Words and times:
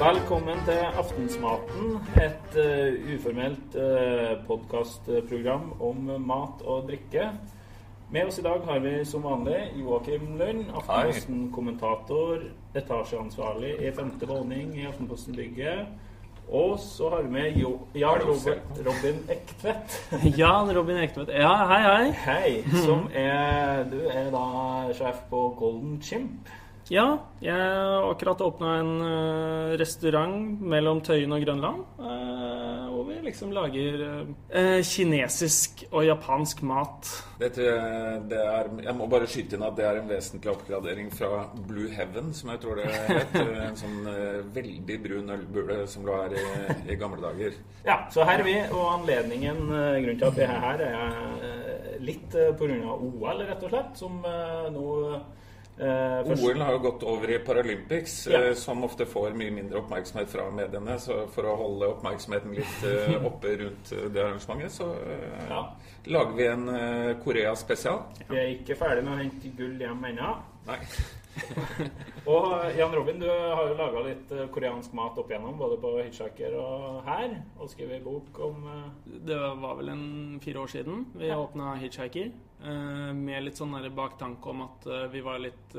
Velkommen 0.00 0.56
til 0.64 0.78
Aftensmaten, 0.96 1.98
et 2.16 2.54
uh, 2.56 3.10
uformelt 3.12 3.74
uh, 3.76 4.38
podkastprogram 4.46 5.74
om 5.76 6.06
mat 6.24 6.62
og 6.64 6.86
drikke. 6.88 7.26
Med 8.08 8.30
oss 8.30 8.38
i 8.40 8.44
dag 8.46 8.64
har 8.64 8.80
vi 8.80 8.94
som 9.04 9.26
vanlig 9.28 9.58
Joakim 9.76 10.38
Lund, 10.40 10.70
Aftenposten-kommentator, 10.80 12.46
etasjeansvarlig 12.80 13.74
i 13.76 13.90
femte 13.98 14.28
våning 14.30 14.72
i 14.80 14.86
Aftenposten-bygget. 14.88 15.92
Og 16.48 16.80
så 16.80 17.12
har 17.12 17.28
vi 17.28 17.34
med 17.36 17.60
jo 17.60 17.74
Jan 17.92 18.24
Robert, 18.24 18.80
Robin 18.86 19.20
Ektvedt. 19.36 20.00
Jan 20.40 20.72
Robin 20.78 21.02
Ektvedt. 21.04 21.28
Ja, 21.28 21.52
hei, 21.74 21.82
hei. 21.84 22.08
Hei. 22.24 22.80
Som 22.86 23.04
er 23.12 23.84
Du 23.92 24.00
er 24.08 24.32
da 24.32 24.48
sjef 24.96 25.20
på 25.28 25.44
Golden 25.60 26.00
Chimp. 26.02 26.48
Ja, 26.90 27.04
jeg 27.38 27.54
har 27.54 28.08
akkurat 28.10 28.40
åpna 28.42 28.70
en 28.80 28.88
uh, 28.98 29.76
restaurant 29.78 30.58
mellom 30.72 30.98
Tøyen 31.06 31.30
og 31.36 31.44
Grønland. 31.44 31.84
Uh, 32.02 32.88
hvor 32.90 33.04
vi 33.06 33.20
liksom 33.28 33.52
lager 33.54 34.02
uh, 34.02 34.80
kinesisk 34.82 35.84
og 35.92 36.08
japansk 36.08 36.64
mat. 36.66 37.12
Dette, 37.38 37.70
det 38.26 38.42
er, 38.42 38.72
jeg 38.88 38.96
må 38.98 39.06
bare 39.12 39.30
skyte 39.30 39.54
inn 39.54 39.68
at 39.68 39.78
det 39.78 39.86
er 39.86 40.00
en 40.00 40.10
vesentlig 40.10 40.50
oppgradering 40.50 41.14
fra 41.14 41.44
Blue 41.54 41.86
Heaven, 41.94 42.34
som 42.34 42.50
jeg 42.56 42.64
tror 42.66 42.82
det 42.82 42.90
het. 42.90 43.38
En 43.70 43.78
sånn 43.78 43.98
veldig 44.50 44.96
brun 45.04 45.30
ølbule 45.30 45.82
som 45.88 46.02
lå 46.08 46.16
her 46.24 46.34
i, 46.34 46.46
i, 46.90 46.98
gamle 46.98 47.22
dager. 47.22 47.54
Ja, 47.86 48.00
så 48.10 48.26
her 48.26 48.42
er 48.42 48.48
vi, 48.48 48.56
og 48.74 48.96
anledningen, 48.96 49.68
grunnen 49.68 50.18
til 50.18 50.32
at 50.32 50.40
vi 50.40 50.48
er 50.48 50.64
her, 50.66 50.88
er 50.90 52.00
litt 52.02 52.34
pga. 52.34 52.96
OL, 52.96 53.44
rett 53.46 53.62
og 53.62 53.70
slett, 53.76 54.00
som 54.00 54.24
nå 54.74 54.88
Eh, 55.80 56.44
OL 56.44 56.60
har 56.60 56.72
jo 56.72 56.78
gått 56.78 57.02
over 57.08 57.30
i 57.30 57.38
Paralympics, 57.38 58.26
ja. 58.26 58.40
uh, 58.50 58.54
som 58.54 58.84
ofte 58.84 59.06
får 59.08 59.32
mye 59.38 59.52
mindre 59.54 59.80
oppmerksomhet 59.80 60.28
fra 60.28 60.44
mediene. 60.52 60.98
Så 61.00 61.22
for 61.32 61.48
å 61.48 61.54
holde 61.56 61.88
oppmerksomheten 61.94 62.52
litt 62.58 62.82
uh, 62.84 63.16
oppe 63.30 63.54
rundt 63.62 63.94
det 64.12 64.24
arrangementet, 64.24 64.74
så 64.76 64.90
ja. 65.48 65.62
lager 66.12 66.36
vi 66.36 66.50
en 66.50 66.68
Korea-spesial. 67.24 68.04
Vi 68.28 68.36
er 68.36 68.52
ikke 68.58 68.76
ferdig 68.80 69.06
med 69.08 69.16
å 69.16 69.22
hente 69.22 69.54
gull 69.56 69.80
hjem 69.80 70.04
ennå. 70.12 70.34
Og 72.30 72.46
Jan 72.76 72.94
Robin, 72.94 73.20
du 73.22 73.26
har 73.28 73.62
jo 73.68 73.76
laga 73.78 74.02
litt 74.04 74.32
uh, 74.34 74.44
koreansk 74.52 74.94
mat 74.98 75.18
opp 75.20 75.30
igjennom, 75.32 75.56
både 75.60 75.78
på 75.82 75.92
Hitchhiker 76.00 76.56
og 76.60 77.00
her. 77.06 77.34
Og 77.58 77.72
skrevet 77.72 78.04
bok 78.04 78.40
om 78.46 78.64
uh... 78.66 78.86
Det 79.06 79.38
var 79.38 79.78
vel 79.80 79.92
en 79.94 80.06
fire 80.42 80.64
år 80.64 80.72
siden 80.74 81.04
vi 81.14 81.30
ja. 81.30 81.38
åpna 81.40 81.74
Hitchhiker. 81.80 82.32
Med 83.16 83.46
litt 83.46 83.56
sånn 83.56 83.72
baktanke 83.96 84.50
om 84.52 84.66
at 84.66 84.84
vi 85.14 85.22
var 85.24 85.38
litt 85.40 85.76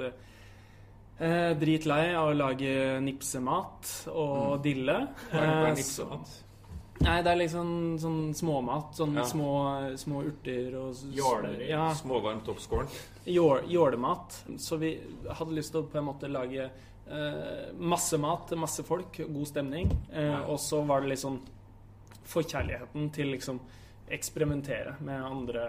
dritlei 1.61 2.15
av 2.17 2.31
å 2.31 2.33
lage 2.33 2.71
nipsemat 3.05 3.91
og 4.09 4.55
mm. 4.55 4.63
dille. 4.65 4.95
Hva 5.29 5.43
er 5.45 5.75
nipsemat? 5.77 6.39
Nei, 7.01 7.17
det 7.25 7.31
er 7.31 7.39
liksom 7.39 7.71
sånn 8.01 8.19
småmat. 8.37 8.93
Sånn 8.97 9.17
ja. 9.17 9.25
små, 9.25 9.51
små, 9.97 10.21
urter 10.29 10.75
og 10.79 11.01
Jåler. 11.15 11.63
Ja. 11.69 11.89
Småvarmt 11.97 12.49
oppskåren. 12.53 12.91
Jålemat. 13.25 14.43
Så 14.61 14.77
vi 14.81 14.93
hadde 15.29 15.57
lyst 15.57 15.73
til 15.73 15.81
å 15.81 15.89
på 15.89 15.99
en 16.01 16.07
måte 16.11 16.29
lage 16.31 16.67
eh, 16.67 17.71
masse 17.77 18.19
mat 18.21 18.47
til 18.49 18.61
masse 18.61 18.85
folk, 18.87 19.21
god 19.27 19.49
stemning. 19.49 19.91
Eh, 20.11 20.29
ja. 20.29 20.43
Og 20.45 20.61
så 20.61 20.83
var 20.87 21.03
det 21.03 21.15
liksom 21.15 21.41
forkjærligheten 22.31 23.09
til 23.15 23.33
liksom 23.33 23.59
eksperimentere 24.11 24.95
med 24.99 25.25
andre 25.25 25.65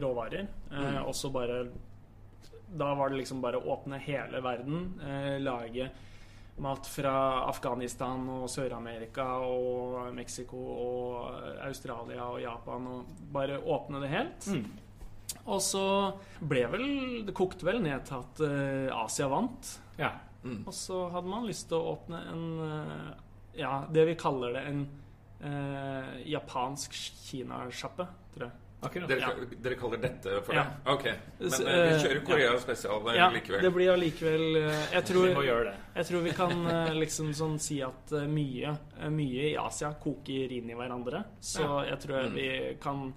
råvarer. 0.00 0.48
Eh, 0.70 0.88
mm. 0.96 1.04
Og 1.04 1.14
så 1.16 1.30
bare 1.34 1.66
Da 2.66 2.94
var 2.94 3.10
det 3.10 3.20
liksom 3.20 3.40
bare 3.40 3.60
å 3.60 3.68
åpne 3.76 3.98
hele 4.02 4.40
verden. 4.42 5.00
Eh, 5.00 5.36
lage 5.40 5.90
mat 6.62 6.88
fra 6.88 7.14
Afghanistan 7.50 8.22
og 8.32 8.48
Sør-Amerika 8.50 9.26
og 9.44 10.14
Mexico 10.16 10.60
og 10.72 11.38
Australia 11.66 12.30
og 12.30 12.40
Japan. 12.42 12.88
Og 12.92 13.22
bare 13.32 13.60
åpne 13.60 14.02
det 14.04 14.12
helt. 14.12 14.48
Mm. 14.50 14.66
Og 15.46 15.62
så 15.62 15.86
ble 16.40 16.62
vel 16.70 16.86
Det 17.26 17.34
kokte 17.36 17.66
vel 17.66 17.80
ned 17.82 18.06
til 18.06 18.22
at 18.22 18.42
uh, 18.42 19.04
Asia 19.04 19.28
vant. 19.30 19.72
Ja. 20.00 20.14
Mm. 20.42 20.62
Og 20.66 20.74
så 20.74 21.06
hadde 21.10 21.30
man 21.30 21.48
lyst 21.48 21.68
til 21.70 21.80
å 21.80 21.96
åpne 21.96 22.22
en 22.32 22.44
uh, 22.62 23.10
Ja, 23.56 23.80
det 23.90 24.04
vi 24.10 24.18
kaller 24.20 24.54
det 24.56 24.62
en 24.68 24.84
uh, 25.40 26.14
japansk 26.28 26.94
kinasjappe, 27.26 28.08
tror 28.34 28.48
jeg. 28.48 28.65
Dere, 28.94 29.18
ja. 29.20 29.30
dere, 29.66 29.78
kaller 29.80 30.02
dette 30.02 30.40
for 30.46 30.56
ja. 30.56 30.64
det? 30.64 30.94
Ok. 30.94 31.06
Men 31.38 31.52
uh, 31.52 31.74
vi 31.74 32.00
kjører 32.04 32.24
Korea 32.30 32.48
ja. 32.50 32.58
spesial 32.62 33.08
ja, 33.16 33.28
likevel. 33.34 33.62
Det 33.66 33.72
blir 33.74 33.92
allikevel 33.92 34.58
jeg, 34.60 35.04
tror, 35.10 35.30
jeg 35.94 36.08
tror 36.10 36.26
vi 36.26 36.34
kan 36.36 36.66
liksom 36.96 37.32
sånn 37.36 37.56
si 37.62 37.80
at 37.84 38.16
mye, 38.30 38.76
mye 39.12 39.48
i 39.52 39.56
Asia 39.60 39.94
koker 40.00 40.52
inn 40.58 40.70
i 40.70 40.76
hverandre. 40.78 41.24
Så 41.40 41.66
jeg 41.88 42.02
tror 42.06 42.28
mm. 42.30 42.36
vi 42.36 42.50
kan 42.82 43.08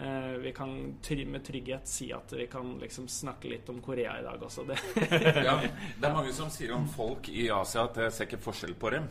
Eh, 0.00 0.30
vi 0.30 0.52
kan 0.52 0.94
med 1.26 1.44
trygghet 1.44 1.88
si 1.88 2.12
at 2.12 2.32
vi 2.32 2.46
kan 2.46 2.78
liksom 2.78 3.08
snakke 3.08 3.48
litt 3.48 3.68
om 3.68 3.80
Korea 3.82 4.20
i 4.20 4.22
dag 4.22 4.42
også. 4.42 4.64
Det. 4.64 4.78
ja, 5.44 5.58
det 6.00 6.06
er 6.06 6.14
mange 6.14 6.32
som 6.32 6.50
sier 6.50 6.70
om 6.76 6.86
folk 6.88 7.28
i 7.28 7.48
Asia 7.50 7.82
at 7.88 7.98
jeg 8.04 8.12
ser 8.14 8.28
ikke 8.28 8.38
forskjell 8.44 8.76
på 8.78 8.92
dem. 8.94 9.08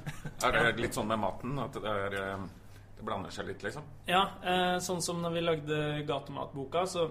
Er 0.48 0.56
det 0.56 0.80
litt 0.80 0.96
sånn 0.96 1.10
med 1.12 1.20
maten? 1.20 1.60
At 1.60 1.76
det, 1.76 1.92
er, 1.92 2.16
eh, 2.22 2.46
det 2.98 3.06
blander 3.06 3.34
seg 3.34 3.50
litt, 3.52 3.64
liksom? 3.66 3.86
Ja, 4.10 4.24
eh, 4.44 4.76
sånn 4.84 5.02
som 5.06 5.22
når 5.22 5.38
vi 5.38 5.46
lagde 5.46 5.80
Gatematboka, 6.08 6.86
så, 6.90 7.08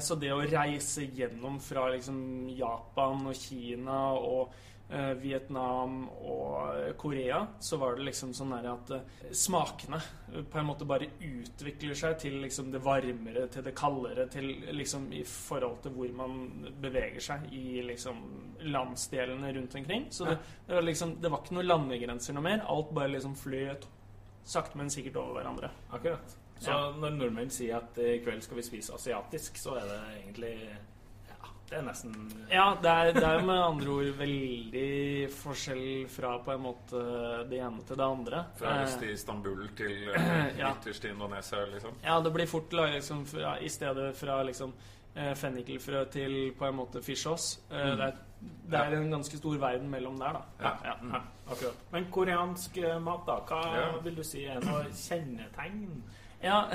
så 0.00 0.16
det 0.16 0.30
å 0.32 0.40
reise 0.46 1.04
gjennom 1.04 1.58
fra 1.60 1.88
liksom 1.92 2.48
Japan 2.56 3.26
og 3.28 3.36
Kina 3.36 3.98
og 4.16 4.54
Eh, 4.90 5.10
Vietnam 5.20 6.06
og 6.08 6.96
Korea, 6.96 7.46
så 7.60 7.76
var 7.76 7.98
det 7.98 8.06
liksom 8.06 8.30
sånn 8.32 8.54
at 8.56 8.92
eh, 8.96 9.10
smakene 9.36 9.98
på 10.48 10.60
en 10.60 10.64
måte 10.64 10.86
bare 10.88 11.10
utvikler 11.20 11.98
seg 11.98 12.14
til 12.22 12.38
liksom 12.40 12.70
det 12.72 12.80
varmere, 12.80 13.42
til 13.52 13.66
det 13.66 13.74
kaldere, 13.76 14.24
til 14.32 14.48
liksom 14.72 15.10
i 15.12 15.20
forhold 15.28 15.82
til 15.84 15.92
hvor 15.92 16.14
man 16.16 16.38
beveger 16.80 17.20
seg 17.20 17.44
i 17.52 17.82
liksom 17.84 18.22
landsdelene 18.72 19.52
rundt 19.58 19.76
omkring. 19.76 20.08
Så 20.08 20.24
det, 20.30 20.38
det, 20.64 20.78
var 20.78 20.88
liksom 20.88 21.18
Det 21.20 21.34
var 21.34 21.44
ikke 21.44 21.58
noen 21.58 21.68
landegrenser 21.68 22.38
noe 22.38 22.48
mer. 22.48 22.64
Alt 22.64 22.96
bare 22.96 23.12
liksom 23.12 23.36
fløt 23.36 23.84
sakte, 24.48 24.78
men 24.80 24.90
sikkert 24.92 25.18
over 25.20 25.38
hverandre. 25.38 25.70
Akkurat. 25.92 26.36
Så 26.58 26.74
ja. 26.74 26.90
når 26.98 27.14
nordmenn 27.14 27.50
sier 27.54 27.78
at 27.78 27.98
i 28.02 28.18
kveld 28.24 28.42
skal 28.42 28.58
vi 28.58 28.66
spise 28.66 28.94
asiatisk, 28.96 29.60
så 29.60 29.76
er 29.78 29.90
det 29.92 29.98
egentlig 30.22 30.54
det 31.68 31.76
er 31.76 31.84
nesten 31.84 32.14
Ja, 32.48 32.66
det 32.80 32.90
er, 32.90 33.10
det 33.16 33.24
er 33.28 33.42
med 33.44 33.60
andre 33.60 33.92
ord 33.92 34.12
veldig 34.18 35.28
forskjell 35.36 36.06
fra 36.12 36.36
på 36.44 36.54
en 36.54 36.62
måte 36.64 37.00
det 37.50 37.58
ene 37.60 37.84
til 37.88 37.98
det 38.00 38.06
andre. 38.06 38.44
Fra 38.58 38.76
øst 38.84 39.02
i 39.04 39.10
Istanbul 39.12 39.66
til 39.76 40.08
ja. 40.60 40.72
ytterst 40.72 41.04
i 41.04 41.10
Indonesia, 41.12 41.64
liksom? 41.72 41.98
Ja, 42.04 42.20
det 42.24 42.32
blir 42.32 42.48
fort 42.48 42.72
liksom, 42.72 43.26
fra, 43.28 43.58
i 43.60 43.68
stedet 43.68 44.16
fra 44.16 44.40
liksom 44.48 44.72
uh, 44.72 45.34
fennikelfrø 45.36 46.04
til 46.12 46.38
på 46.58 46.70
en 46.70 46.78
måte 46.80 47.02
fishos. 47.04 47.50
Uh, 47.70 47.76
mm. 47.76 48.00
det, 48.00 48.12
det 48.72 48.80
er 48.80 48.96
en 49.00 49.10
ganske 49.18 49.40
stor 49.40 49.58
verden 49.60 49.90
mellom 49.92 50.16
der, 50.20 50.38
da. 50.38 50.46
Ja, 50.62 50.72
ja, 50.88 50.94
mm. 51.02 51.18
akkurat. 51.50 51.84
Men 51.92 52.08
koreansk 52.14 52.80
mat, 53.04 53.28
da? 53.28 53.42
Hva 53.44 54.00
vil 54.04 54.16
du 54.16 54.24
si 54.24 54.46
er 54.48 54.64
noe 54.64 54.86
kjennetegn? 54.94 56.00
Ja, 56.40 56.70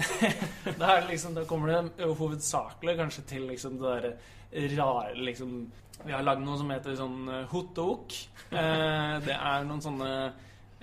liksom, 1.09 1.33
da 1.33 1.45
kommer 1.47 1.71
det 1.71 2.07
hovedsakelig 2.19 2.97
kanskje 2.99 3.23
til 3.29 3.45
liksom 3.47 3.77
det 3.79 3.91
derre 3.91 4.13
rare 4.75 5.15
liksom 5.15 5.71
Vi 6.03 6.11
har 6.11 6.23
lagd 6.25 6.43
noe 6.43 6.57
som 6.59 6.71
heter 6.73 6.97
sånn 6.99 7.29
uh, 7.29 7.45
hotdog. 7.53 8.11
Uh, 8.51 9.21
det 9.27 9.37
er 9.37 9.63
noen 9.63 9.79
sånne 9.81 10.09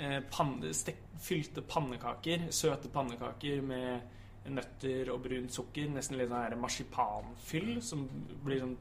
eh, 0.00 0.20
panne, 0.32 0.70
stek, 0.72 1.02
fylte 1.20 1.60
pannekaker, 1.66 2.46
søte 2.54 2.88
pannekaker 2.88 3.60
med 3.60 4.48
nøtter 4.54 5.10
og 5.12 5.20
brunt 5.26 5.52
sukker. 5.52 5.90
Nesten 5.92 6.16
litt 6.16 6.32
sånn 6.32 6.62
marsipanfyll 6.62 7.74
som 7.84 8.06
blir 8.46 8.62
sånn 8.62 8.78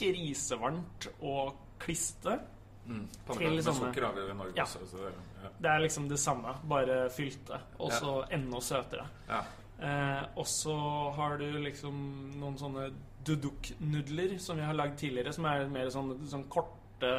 grisevarmt 0.00 1.10
og 1.20 1.54
kliste. 1.82 2.40
Mm. 2.86 3.04
Til 3.32 3.54
med 3.56 3.66
sukker 3.66 4.06
har 4.06 4.16
vi 4.16 4.24
i 4.30 4.34
Norge 4.38 4.56
ja. 4.56 4.66
også. 4.66 4.98
Det, 5.02 5.12
ja. 5.42 5.52
det, 5.58 5.70
er 5.70 5.84
liksom 5.84 6.08
det 6.08 6.18
samme, 6.22 6.56
bare 6.70 6.98
fylte. 7.10 7.60
Og 7.78 7.92
så 7.92 8.18
ja. 8.20 8.28
enda 8.38 8.60
søtere. 8.62 9.08
Ja. 9.28 9.42
Eh, 9.78 10.22
og 10.38 10.46
så 10.48 10.76
har 11.16 11.36
du 11.42 11.48
liksom 11.64 11.96
noen 12.40 12.56
sånne 12.60 12.90
duduk-nudler 13.26 14.38
som 14.40 14.60
vi 14.60 14.64
har 14.64 14.76
lagd 14.78 14.96
tidligere, 15.00 15.34
som 15.34 15.48
er 15.50 15.66
mer 15.70 15.90
sånn, 15.92 16.14
sånn 16.30 16.46
korte 16.52 17.18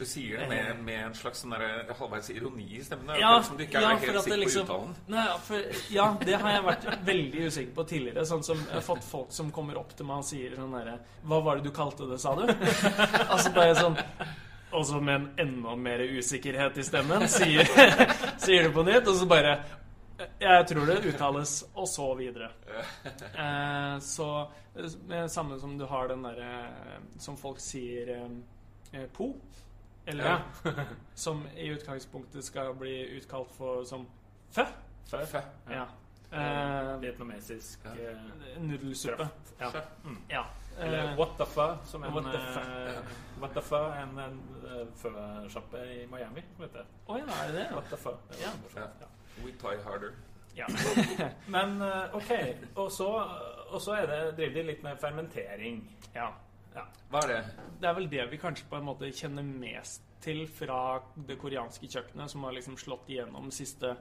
du 0.00 0.06
sier 0.08 0.38
det 0.40 0.46
med, 0.48 0.78
med 0.80 0.98
en 1.10 1.14
slags 1.14 1.42
sånn 1.42 1.52
halvveis 1.52 2.30
ironi 2.32 2.64
i 2.78 2.84
stemmen? 2.84 3.10
Ja, 3.20 3.34
som 3.44 3.58
du 3.58 3.66
ikke 3.66 3.82
er 3.82 3.84
ja, 3.84 3.96
helt 4.00 4.22
sikker 4.24 4.38
liksom, 4.40 4.64
på 4.64 4.78
uttalen? 4.78 4.94
Nei, 5.12 5.24
for, 5.44 5.82
ja, 5.92 6.06
det 6.24 6.38
har 6.40 6.54
jeg 6.54 6.62
vært 6.64 6.86
veldig 7.04 7.42
usikker 7.50 7.74
på 7.76 7.84
tidligere. 7.90 8.24
Sånn 8.30 8.44
som 8.46 8.62
Jeg 8.62 8.78
har 8.78 8.86
fått 8.86 9.04
folk 9.04 9.34
som 9.36 9.50
kommer 9.52 9.76
opp 9.76 9.92
til 9.98 10.08
meg 10.08 10.22
og 10.22 10.28
sier 10.30 10.56
sånn 10.56 10.72
derre 10.72 10.96
Hva 11.28 11.42
var 11.44 11.60
det 11.60 11.68
du 11.68 11.74
kalte 11.76 12.08
det, 12.08 12.16
sa 12.22 12.32
du? 12.38 12.46
altså 13.34 13.52
bare 13.52 13.76
sånn 13.76 14.00
Og 14.72 14.86
så 14.86 15.00
med 15.02 15.14
en 15.14 15.28
enda 15.46 15.74
mer 15.76 16.02
usikkerhet 16.14 16.78
i 16.78 16.86
stemmen 16.86 17.26
sier, 17.28 17.66
sier 18.44 18.68
du 18.68 18.74
på 18.74 18.84
nytt, 18.86 19.08
og 19.10 19.16
så 19.18 19.28
bare 19.30 19.54
jeg 20.40 20.66
tror 20.68 20.86
det 20.86 20.98
uttales, 21.08 21.52
og 21.74 21.88
så 21.88 22.06
videre. 22.14 22.50
Eh, 23.18 23.98
så 24.04 24.48
det 24.74 25.30
samme 25.32 25.58
som 25.60 25.78
du 25.78 25.86
har 25.88 26.08
den 26.08 26.22
derre 26.24 26.68
Som 27.18 27.38
folk 27.40 27.60
sier 27.60 28.12
eh, 28.92 29.06
po. 29.16 29.32
Eller 30.06 30.24
ja. 30.24 30.38
som 31.14 31.42
i 31.56 31.70
utgangspunktet 31.72 32.44
skal 32.44 32.74
bli 32.74 32.94
utkalt 33.18 33.52
for 33.56 33.84
som 33.84 34.06
fø. 34.50 34.64
Fø. 35.10 35.24
fø. 35.26 35.42
Ja. 35.70 35.86
Uh, 36.32 37.00
Vietnamesisk 37.02 37.80
uh, 37.84 38.62
nudelsuppe. 38.62 39.28
Ja. 39.58 39.70
Mm. 40.04 40.18
ja. 40.28 40.44
Eller 40.78 41.12
uh, 41.12 41.18
what 41.18 41.28
the 41.38 41.46
fuck, 41.46 41.78
som 41.84 42.04
en 42.04 42.12
What 42.12 42.24
the 42.32 42.40
fuck, 42.40 42.66
what 43.40 43.50
the 43.54 43.62
fuck 43.62 43.96
en, 44.02 44.18
en 44.18 44.40
føsjappe 44.96 45.78
i 45.94 46.06
Miami, 46.06 46.44
vet 46.58 46.72
du. 46.72 46.78
Å 46.78 47.12
oh, 47.12 47.18
ja, 47.18 47.26
er 47.26 47.50
det 47.50 47.56
det? 47.58 47.64
What 47.74 47.90
the 47.90 47.98
fuck. 47.98 48.22
Ja. 48.40 48.52
ja. 48.76 49.08
We 49.42 49.56
tie 49.58 49.82
harder. 49.84 50.14
Ja. 50.54 50.66
Men 51.54 51.82
OK. 52.14 52.30
Og 52.74 52.92
så, 52.92 53.08
og 53.68 53.82
så 53.82 53.98
det, 54.06 54.20
driver 54.38 54.54
de 54.54 54.66
litt 54.70 54.86
med 54.86 55.02
fermentering. 55.02 55.82
Ja. 56.14 56.30
ja. 56.76 56.86
Hva 57.10 57.24
er 57.26 57.34
det? 57.34 57.42
Det 57.82 57.90
er 57.90 57.98
vel 57.98 58.10
det 58.14 58.30
vi 58.30 58.38
kanskje 58.38 58.70
på 58.70 58.78
en 58.78 58.86
måte 58.86 59.10
kjenner 59.10 59.42
mest 59.42 60.06
til 60.22 60.44
fra 60.52 61.00
det 61.26 61.38
koreanske 61.40 61.88
kjøkkenet, 61.90 62.30
som 62.30 62.44
har 62.46 62.54
liksom 62.54 62.78
slått 62.78 63.10
igjennom 63.10 63.50
de 63.50 63.56
siste 63.56 63.94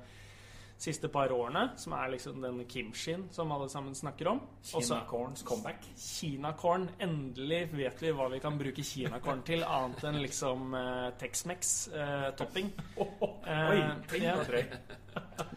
siste 0.79 1.09
par 1.11 1.31
årene, 1.35 1.65
som 1.77 1.93
er 1.97 2.13
liksom 2.13 2.39
den 2.41 2.61
kimshin 2.69 3.25
som 3.35 3.51
alle 3.51 3.67
sammen 3.69 3.95
snakker 3.95 4.29
om. 4.31 4.39
Kinakorns 4.63 5.43
comeback. 5.43 5.83
Kinakorn. 5.99 6.87
Endelig 7.03 7.65
vet 7.73 8.03
vi 8.03 8.13
hva 8.15 8.29
vi 8.31 8.39
kan 8.43 8.57
bruke 8.59 8.85
kinakorn 8.85 9.43
til, 9.47 9.65
annet 9.67 10.05
enn 10.07 10.21
liksom 10.23 10.75
uh, 10.75 11.09
Tex-Mex-topping. 11.19 12.71
Uh, 12.95 13.01
oh, 13.03 13.25
oh, 13.27 13.35
uh, 13.43 14.15
ja. 14.23 14.37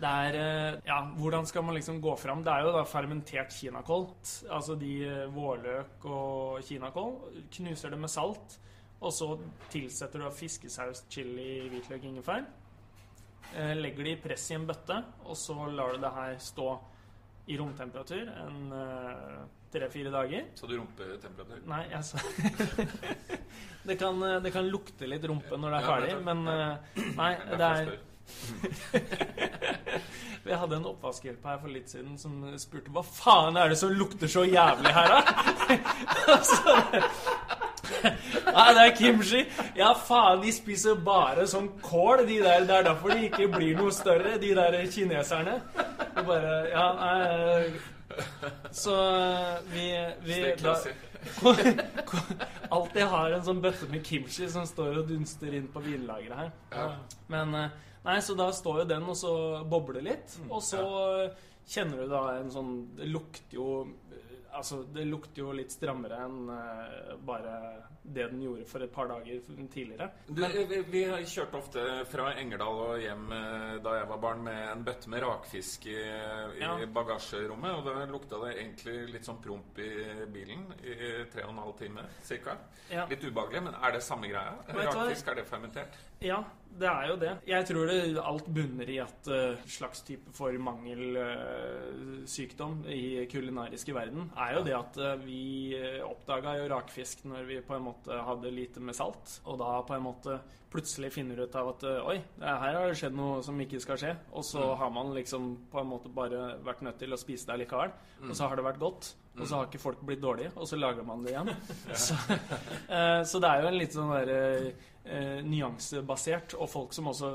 Det 0.02 0.10
er 0.10 0.38
uh, 0.40 0.80
Ja, 0.88 0.98
hvordan 1.18 1.46
skal 1.46 1.66
man 1.68 1.78
liksom 1.78 2.02
gå 2.02 2.16
fram? 2.18 2.42
Det 2.42 2.52
er 2.52 2.66
jo 2.66 2.74
da 2.74 2.82
fermentert 2.88 3.54
kinakål. 3.54 4.08
Altså 4.50 4.74
de 4.80 4.96
vårløk 5.34 6.10
og 6.10 6.66
kinakål. 6.66 7.14
Knuser 7.58 7.94
det 7.94 8.02
med 8.02 8.10
salt. 8.10 8.58
Og 9.02 9.10
så 9.14 9.32
tilsetter 9.70 10.22
du 10.22 10.28
fiskesaus, 10.34 11.04
chili, 11.10 11.68
hvitløk, 11.70 12.04
ingefær. 12.06 12.44
Eh, 13.56 13.74
legger 13.76 14.04
de 14.04 14.10
i 14.10 14.20
press 14.20 14.50
i 14.50 14.56
en 14.56 14.66
bøtte, 14.68 14.96
og 15.28 15.36
så 15.36 15.56
lar 15.68 15.92
du 15.92 16.00
det 16.02 16.12
her 16.14 16.38
stå 16.40 16.68
i 17.52 17.56
romtemperatur 17.58 18.30
en 18.30 18.72
eh, 18.78 19.42
tre-fire 19.72 20.12
dager. 20.14 20.46
Så 20.56 20.70
du 20.70 20.76
rumpetemperatur? 20.78 21.60
Nei, 21.68 21.82
jeg 21.90 22.04
sa 22.06 22.22
det, 23.88 23.98
kan, 24.00 24.22
eh, 24.24 24.38
det 24.44 24.54
kan 24.54 24.70
lukte 24.72 25.10
litt 25.10 25.26
rumpe 25.28 25.58
når 25.58 25.76
det 25.76 25.82
er 25.82 25.90
ferdig, 25.90 26.16
men 26.30 26.38
nei, 27.18 27.32
det 27.52 27.68
er 27.68 27.92
Vi 30.42 30.54
hadde 30.54 30.76
en 30.78 30.86
oppvaskhjelp 30.88 31.44
her 31.46 31.58
for 31.60 31.70
litt 31.74 31.90
siden 31.90 32.14
som 32.18 32.38
spurte 32.58 32.90
hva 32.94 33.02
faen 33.04 33.58
er 33.60 33.70
det 33.70 33.78
som 33.78 33.92
lukter 33.94 34.30
så 34.30 34.46
jævlig 34.46 34.94
her, 34.94 35.08
da? 35.12 35.18
Nei, 38.02 38.66
det 38.76 38.82
er 38.84 38.96
kimchi. 38.98 39.44
Ja, 39.78 39.92
faen, 39.96 40.42
de 40.42 40.52
spiser 40.54 40.98
bare 41.06 41.46
sånn 41.50 41.70
kål, 41.84 42.24
de 42.28 42.40
der. 42.42 42.66
Det 42.68 42.78
er 42.78 42.88
derfor 42.90 43.14
de 43.14 43.28
ikke 43.28 43.48
blir 43.52 43.78
noe 43.78 43.94
større, 43.94 44.36
de 44.42 44.52
der 44.58 44.78
kineserne. 44.92 45.60
Det 46.12 46.26
bare 46.26 46.58
Ja, 46.72 46.86
nei 46.98 47.70
Så 48.76 48.94
vi, 49.72 49.86
vi 50.26 50.42
da, 50.60 50.74
Alltid 52.76 53.06
har 53.08 53.32
en 53.32 53.46
sånn 53.46 53.62
bøtte 53.64 53.88
med 53.88 54.04
kimchi 54.04 54.48
som 54.52 54.66
står 54.68 55.00
og 55.00 55.08
dunster 55.08 55.54
inn 55.56 55.70
på 55.72 55.80
vinlageret 55.84 56.42
her. 56.42 56.52
Ja. 56.74 56.90
Men 57.32 57.56
eh, 57.56 57.80
Nei, 58.02 58.18
så 58.24 58.34
da 58.34 58.48
står 58.50 58.82
jo 58.82 58.90
den 58.90 59.04
og 59.06 59.14
så 59.18 59.32
bobler 59.70 60.02
litt, 60.02 60.32
mm, 60.42 60.48
og 60.50 60.62
så 60.66 60.82
kjenner 61.70 62.02
du 62.02 62.08
da 62.10 62.22
en 62.40 62.48
sånn 62.50 62.72
Det 62.98 63.06
lukter 63.06 63.54
jo 63.54 63.66
Altså, 64.52 64.82
det 64.94 65.06
lukter 65.08 65.42
jo 65.42 65.52
litt 65.56 65.72
strammere 65.72 66.18
enn 66.26 66.50
uh, 66.50 67.14
bare 67.24 67.56
det 68.02 68.26
den 68.32 68.40
gjorde 68.42 68.64
for 68.66 68.84
et 68.84 68.92
par 68.92 69.08
dager 69.08 69.40
tidligere. 69.70 70.08
Du, 70.26 70.42
vi, 70.42 70.80
vi 70.90 71.02
kjørte 71.30 71.58
ofte 71.58 71.84
fra 72.10 72.32
Engerdal 72.40 72.80
og 72.84 73.02
hjem 73.02 73.28
uh, 73.30 73.76
da 73.84 73.96
jeg 74.00 74.08
var 74.10 74.22
barn, 74.22 74.42
med 74.44 74.60
en 74.68 74.84
bøtte 74.86 75.12
med 75.12 75.22
rakfisk 75.24 75.86
i, 75.92 75.98
i 75.98 76.64
ja. 76.64 76.74
bagasjerommet. 76.94 77.78
Og 77.78 77.86
da 77.88 78.06
lukta 78.10 78.40
det 78.44 78.56
egentlig 78.58 78.96
litt 79.14 79.28
sånn 79.28 79.40
promp 79.44 79.78
i 79.82 79.92
bilen 80.34 80.66
i 80.82 80.96
tre 81.32 81.46
og 81.46 81.54
en 81.54 81.62
halv 81.64 81.76
time 81.80 82.06
ca. 82.28 82.58
Ja. 82.92 83.06
Litt 83.08 83.24
ubehagelig, 83.24 83.66
men 83.70 83.78
er 83.78 83.96
det 83.96 84.02
samme 84.04 84.28
greia? 84.28 84.58
Rakfisk, 84.68 85.30
er 85.32 85.40
det 85.40 85.48
fermentert? 85.48 85.96
Ja, 86.22 86.42
det 86.80 86.88
er 86.88 87.08
jo 87.10 87.16
det. 87.20 87.32
Jeg 87.48 87.66
tror 87.68 87.86
det 87.90 88.22
alt 88.22 88.46
bunner 88.54 88.90
i 88.90 88.98
at 89.02 89.28
uh, 89.30 89.58
slags 89.68 90.00
type 90.06 90.30
for 90.36 90.52
mangelsykdom 90.68 92.72
uh, 92.86 92.92
i 92.92 93.26
kulinariske 93.30 93.94
verden 93.96 94.30
er 94.32 94.54
jo 94.56 94.62
det 94.66 94.74
at 94.78 94.98
uh, 95.02 95.22
vi 95.22 95.74
oppdaga 96.06 96.50
jo 96.60 96.68
rakfisk 96.72 97.16
når 97.28 97.42
vi 97.48 97.56
på 97.66 97.74
en 97.76 97.86
måte 97.90 98.12
hadde 98.26 98.54
lite 98.54 98.80
med 98.80 98.94
salt. 98.98 99.40
Og 99.46 99.54
da 99.60 99.70
på 99.86 99.94
en 99.96 100.06
måte 100.06 100.32
plutselig 100.72 101.10
finner 101.12 101.36
ut 101.44 101.56
av 101.60 101.66
at 101.74 101.82
oi, 101.84 102.18
her 102.40 102.74
har 102.78 102.86
det 102.88 102.96
skjedd 102.96 103.16
noe 103.18 103.42
som 103.44 103.60
ikke 103.60 103.80
skal 103.82 103.98
skje. 104.00 104.12
Og 104.32 104.42
så 104.46 104.62
mm. 104.62 104.76
har 104.80 104.90
man 104.94 105.12
liksom 105.12 105.42
på 105.72 105.78
en 105.82 105.90
måte 105.90 106.08
bare 106.12 106.40
vært 106.64 106.82
nødt 106.86 106.98
til 107.02 107.12
å 107.12 107.20
spise 107.20 107.46
det 107.50 107.56
likevel. 107.66 107.90
Mm. 108.22 108.30
Og 108.30 108.34
så 108.38 108.42
har 108.48 108.54
det 108.56 108.68
vært 108.70 108.80
godt. 108.80 109.02
Og 109.40 109.48
så 109.48 109.56
har 109.56 109.68
ikke 109.68 109.80
folk 109.80 110.00
blitt 110.04 110.20
dårlige, 110.20 110.50
og 110.60 110.66
så 110.68 110.76
lager 110.76 111.04
man 111.08 111.22
det 111.24 111.32
igjen. 111.32 111.48
så, 112.04 112.16
så, 113.30 113.40
det 113.40 113.48
er 113.48 113.62
jo 113.62 113.70
en 113.70 113.78
litt 113.80 113.94
sånn 113.96 114.12
derre 114.12 114.40
eh, 115.04 115.40
nyansebasert, 115.46 116.56
og 116.58 116.70
folk 116.70 116.94
som 116.96 117.10
også 117.10 117.32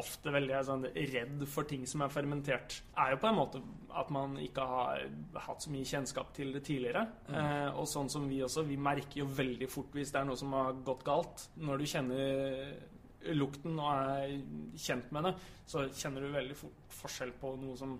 ofte 0.00 0.32
veldig 0.34 0.54
er 0.58 0.66
sånn 0.66 0.86
redd 0.94 1.44
for 1.50 1.68
ting 1.68 1.86
som 1.88 2.04
er 2.04 2.12
fermentert, 2.12 2.80
er 2.98 3.14
jo 3.14 3.20
på 3.22 3.30
en 3.30 3.38
måte 3.38 3.62
at 3.98 4.12
man 4.14 4.36
ikke 4.42 4.66
har 4.68 5.06
hatt 5.46 5.64
så 5.64 5.72
mye 5.72 5.88
kjennskap 5.88 6.30
til 6.36 6.52
det 6.54 6.64
tidligere. 6.68 7.06
Mm. 7.28 7.38
Eh, 7.40 7.80
og 7.80 7.88
sånn 7.90 8.10
som 8.12 8.28
vi 8.30 8.42
også, 8.44 8.66
vi 8.68 8.78
merker 8.80 9.22
jo 9.22 9.30
veldig 9.38 9.70
fort 9.72 9.96
hvis 9.96 10.14
det 10.14 10.22
er 10.22 10.28
noe 10.28 10.38
som 10.38 10.54
har 10.56 10.78
gått 10.86 11.06
galt. 11.08 11.48
Når 11.58 11.80
du 11.80 11.88
kjenner 11.88 13.34
lukten 13.34 13.80
og 13.80 13.88
er 13.90 14.36
kjent 14.78 15.10
med 15.14 15.28
det, 15.28 15.34
så 15.68 15.88
kjenner 15.90 16.24
du 16.24 16.32
veldig 16.32 16.56
fort 16.56 16.94
forskjell 17.00 17.34
på 17.40 17.56
noe 17.60 17.74
som 17.78 17.98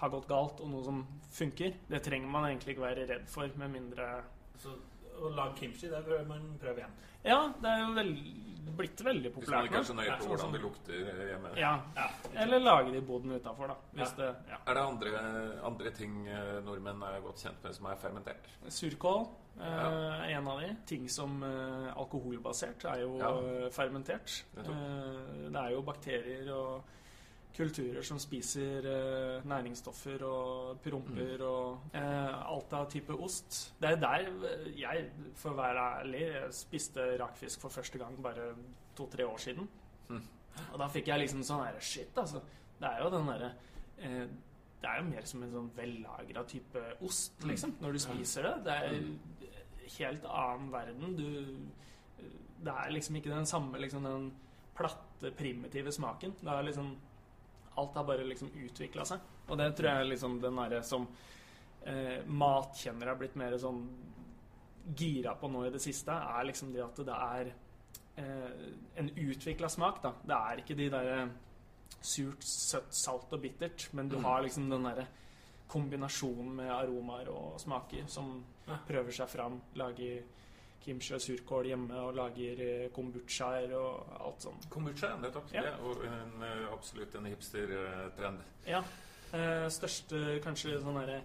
har 0.00 0.12
gått 0.12 0.28
galt, 0.30 0.62
og 0.64 0.70
noe 0.72 0.84
som 0.84 1.02
funker. 1.34 1.74
Det 1.90 2.00
trenger 2.04 2.30
man 2.32 2.46
egentlig 2.48 2.74
ikke 2.74 2.86
være 2.86 3.08
redd 3.10 3.26
for, 3.28 3.50
med 3.60 3.74
mindre 3.74 4.12
så 4.60 4.72
å 5.20 5.32
lage 5.36 5.58
kimchi, 5.60 5.90
det 5.90 6.04
bør 6.06 6.24
man 6.28 6.46
prøve 6.60 6.82
igjen. 6.82 6.94
Ja, 7.24 7.40
det 7.60 7.68
er 7.68 7.82
jo 7.82 7.90
veld, 7.96 8.20
blitt 8.78 9.02
veldig 9.04 9.32
populært. 9.34 9.68
Hvis 9.68 9.72
man 9.72 9.74
ikke 9.74 9.80
er 9.80 9.88
så 9.88 9.96
nøye 9.98 10.16
på 10.20 10.28
hvordan 10.30 10.54
det 10.54 10.60
lukter 10.62 11.10
hjemme. 11.30 11.50
Ja, 11.60 11.72
ja. 11.96 12.06
Eller 12.44 12.62
lage 12.62 12.94
det 12.94 13.02
i 13.02 13.06
boden 13.10 13.34
utafor, 13.36 13.72
da. 13.72 13.76
Ja. 13.98 14.08
Det, 14.16 14.30
ja. 14.52 14.60
Er 14.64 14.78
det 14.78 14.84
andre, 14.86 15.24
andre, 15.68 15.92
ting 15.96 16.22
eh, 16.28 16.56
nordmenn 16.64 17.04
er 17.08 17.20
godt 17.24 17.44
kjent 17.44 17.66
med 17.66 17.76
som 17.76 17.90
er 17.90 18.00
fermentert? 18.00 18.48
Surkål 18.68 19.20
eh, 19.58 19.66
er 19.66 20.38
en 20.38 20.48
av 20.54 20.62
de. 20.62 20.70
Ting 20.88 21.10
som 21.12 21.42
uh, 21.44 21.90
alkoholbasert 21.96 22.88
er 22.94 23.04
jo 23.04 23.18
fermentert. 23.74 24.40
Det 24.56 25.60
er 25.60 25.76
jo 25.76 25.84
bakterier 25.86 26.50
og 26.56 26.96
kulturer 27.60 28.04
som 28.06 28.18
spiser 28.20 28.86
eh, 28.88 29.46
næringsstoffer 29.48 30.24
og 30.26 30.80
promper 30.84 31.40
mm. 31.40 31.46
og 31.46 31.96
eh, 31.96 32.36
alt 32.54 32.74
av 32.76 32.88
type 32.92 33.16
ost. 33.16 33.60
Det 33.80 33.92
er 33.92 34.00
der 34.00 34.28
jeg, 34.78 35.08
for 35.38 35.52
å 35.52 35.60
være 35.60 35.86
ærlig, 36.00 36.26
spiste 36.56 37.06
rakfisk 37.20 37.64
for 37.64 37.74
første 37.74 38.00
gang 38.00 38.16
bare 38.22 38.52
to-tre 38.96 39.26
år 39.28 39.40
siden. 39.42 39.68
Mm. 40.08 40.22
Og 40.72 40.78
da 40.82 40.88
fikk 40.92 41.10
jeg 41.12 41.24
liksom 41.24 41.42
sånn 41.46 41.64
herre 41.64 41.82
Shit, 41.84 42.16
altså. 42.18 42.42
Det 42.80 42.88
er 42.88 43.02
jo 43.04 43.10
den 43.12 43.28
derre 43.28 43.50
eh, 44.00 44.24
Det 44.80 44.88
er 44.88 45.02
jo 45.02 45.08
mer 45.10 45.26
som 45.28 45.42
en 45.44 45.52
sånn 45.52 45.72
vellagra 45.76 46.44
type 46.48 46.86
ost, 47.06 47.36
mm. 47.42 47.50
liksom, 47.52 47.76
når 47.84 47.96
du 47.96 48.02
spiser 48.06 48.48
det. 48.48 48.54
Det 48.68 48.78
er 48.78 48.96
mm. 48.96 49.12
helt 49.98 50.30
annen 50.30 50.72
verden. 50.72 51.18
Du 51.18 52.26
Det 52.60 52.72
er 52.72 52.96
liksom 52.96 53.20
ikke 53.20 53.32
den 53.32 53.46
samme 53.48 53.78
liksom 53.80 54.04
den 54.04 54.32
platte, 54.76 55.30
primitive 55.36 55.92
smaken. 55.92 56.34
Det 56.40 56.52
er 56.52 56.64
liksom 56.64 56.94
Alt 57.80 57.98
har 57.98 58.06
bare 58.08 58.28
liksom 58.28 58.52
utvikla 58.66 59.06
seg. 59.08 59.26
Og 59.48 59.58
det 59.58 59.72
tror 59.78 59.90
jeg 59.90 60.12
liksom 60.12 60.38
den 60.42 60.60
derre 60.60 60.82
som 60.86 61.08
eh, 61.88 62.20
matkjennere 62.26 63.14
har 63.14 63.20
blitt 63.20 63.38
mer 63.40 63.56
sånn 63.60 63.84
gira 64.96 65.34
på 65.38 65.48
nå 65.50 65.66
i 65.66 65.72
det 65.74 65.82
siste, 65.82 66.12
er 66.12 66.46
liksom 66.48 66.72
det 66.74 66.82
at 66.84 67.00
det 67.06 67.16
er 67.16 67.52
eh, 68.20 68.66
en 69.02 69.10
utvikla 69.10 69.68
smak, 69.70 70.02
da. 70.02 70.14
Det 70.22 70.36
er 70.36 70.62
ikke 70.62 70.76
de 70.78 70.90
derre 70.92 71.22
surt, 72.00 72.44
søtt, 72.46 72.92
salt 72.96 73.32
og 73.36 73.42
bittert, 73.42 73.88
men 73.96 74.08
du 74.08 74.18
mm. 74.18 74.24
har 74.24 74.44
liksom 74.44 74.70
den 74.70 74.88
derre 74.88 75.06
kombinasjonen 75.70 76.54
med 76.58 76.72
aromaer 76.74 77.28
og 77.30 77.60
smaker 77.62 78.08
som 78.10 78.40
prøver 78.88 79.14
seg 79.14 79.30
fram. 79.30 79.60
Lager 79.78 80.24
og 80.88 81.20
surkål 81.20 81.66
hjemme 81.66 81.98
og 82.00 82.14
lager 82.16 82.60
eh, 82.64 82.86
kombuchaer 82.94 83.74
og 83.76 84.14
alt 84.20 84.46
sånt. 84.46 84.66
Kombucha, 84.70 85.12
nettopp. 85.20 85.52
Ja. 85.52 85.62
Det 85.62 86.06
er 86.08 86.16
en, 86.22 86.42
eh, 86.42 86.72
absolutt 86.72 87.14
en 87.14 87.26
hipster-trend. 87.26 88.40
Ja. 88.66 88.82
Eh, 89.32 89.68
største 89.70 90.40
kanskje 90.42 90.80
sånn 90.80 90.98
derre 90.98 91.20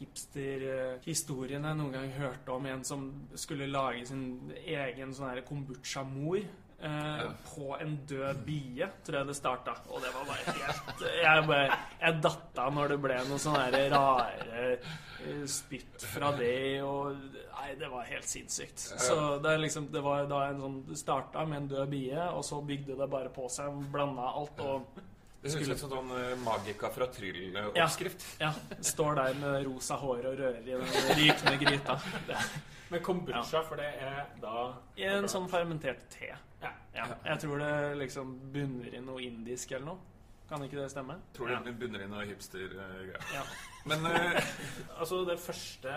hipster-historien 0.00 1.64
jeg 1.64 1.76
noen 1.76 1.92
gang 1.92 2.12
hørte 2.16 2.54
om 2.54 2.66
en 2.66 2.84
som 2.84 3.10
skulle 3.34 3.68
lage 3.68 4.06
sin 4.08 4.52
egen 4.64 5.12
sånn 5.14 5.42
kombucha-mor. 5.44 6.40
Eh, 6.82 7.30
på 7.54 7.76
en 7.80 7.96
død 8.08 8.38
bie, 8.46 8.86
tror 9.04 9.18
jeg 9.18 9.28
det 9.28 9.34
starta. 9.36 9.74
Og 9.92 10.00
det 10.00 10.12
var 10.14 10.24
bare 10.30 10.54
helt 10.56 11.02
Jeg, 11.04 11.42
bare, 11.48 11.76
jeg 12.00 12.20
datt 12.24 12.60
av 12.62 12.72
når 12.72 12.94
det 12.94 12.98
ble 13.04 13.18
noe 13.28 13.40
sånne 13.42 13.82
rare 13.92 14.62
eh, 14.64 15.42
spytt 15.44 16.06
fra 16.14 16.32
det, 16.38 16.80
og 16.80 17.18
Nei, 17.60 17.74
det 17.76 17.90
var 17.92 18.08
helt 18.08 18.24
sinnssykt. 18.24 18.80
Så 18.80 19.36
det, 19.44 19.58
liksom, 19.60 19.90
det 19.92 20.00
var 20.00 20.24
da 20.30 20.46
en 20.48 20.62
sånn 20.62 20.78
starta 20.96 21.44
med 21.44 21.58
en 21.58 21.68
død 21.74 21.90
bie, 21.92 22.22
og 22.32 22.40
så 22.48 22.62
bygde 22.64 22.96
det 22.96 23.08
bare 23.12 23.28
på 23.34 23.44
seg. 23.52 23.76
Blanda 23.92 24.30
alt 24.40 24.62
og 24.64 25.02
det 25.40 25.54
høres 25.54 25.70
ut 25.70 25.80
som 25.80 25.92
sånn 25.94 26.42
Magica 26.44 26.90
fra 26.92 27.06
Tryll-oppskrift. 27.14 28.26
Ja, 28.42 28.50
ja. 28.52 28.76
Står 28.84 29.16
der 29.16 29.38
med 29.40 29.64
rosa 29.64 29.96
hår 30.00 30.26
og 30.28 30.36
rører 30.42 30.60
i 30.60 30.74
den 30.74 31.16
rykende 31.16 31.56
gryta. 31.62 31.96
Med 32.90 32.98
Men 32.98 33.02
kombucha, 33.06 33.44
ja. 33.52 33.60
for 33.62 33.78
det 33.78 33.86
er 34.02 34.24
da 34.42 34.62
I 34.98 35.04
en 35.06 35.28
sånn 35.30 35.44
fermentert 35.48 36.08
te. 36.10 36.32
Ja. 36.60 36.70
ja. 36.96 37.04
Jeg 37.28 37.38
tror 37.44 37.60
det 37.62 37.74
liksom 38.00 38.32
bunner 38.50 38.96
i 38.98 39.02
noe 39.04 39.22
indisk 39.22 39.76
eller 39.76 39.92
noe. 39.92 40.19
Kan 40.50 40.64
ikke 40.66 40.80
det 40.80 40.88
stemme? 40.90 41.14
Tror 41.36 41.52
det 41.62 41.72
bunner 41.78 42.02
i 42.02 42.06
noe 42.10 42.24
hipster-greier. 42.26 43.20
Ja. 43.30 43.44
Men 43.90 44.02
uh, 44.02 44.48
altså 45.00 45.20
det 45.28 45.36
første 45.38 45.92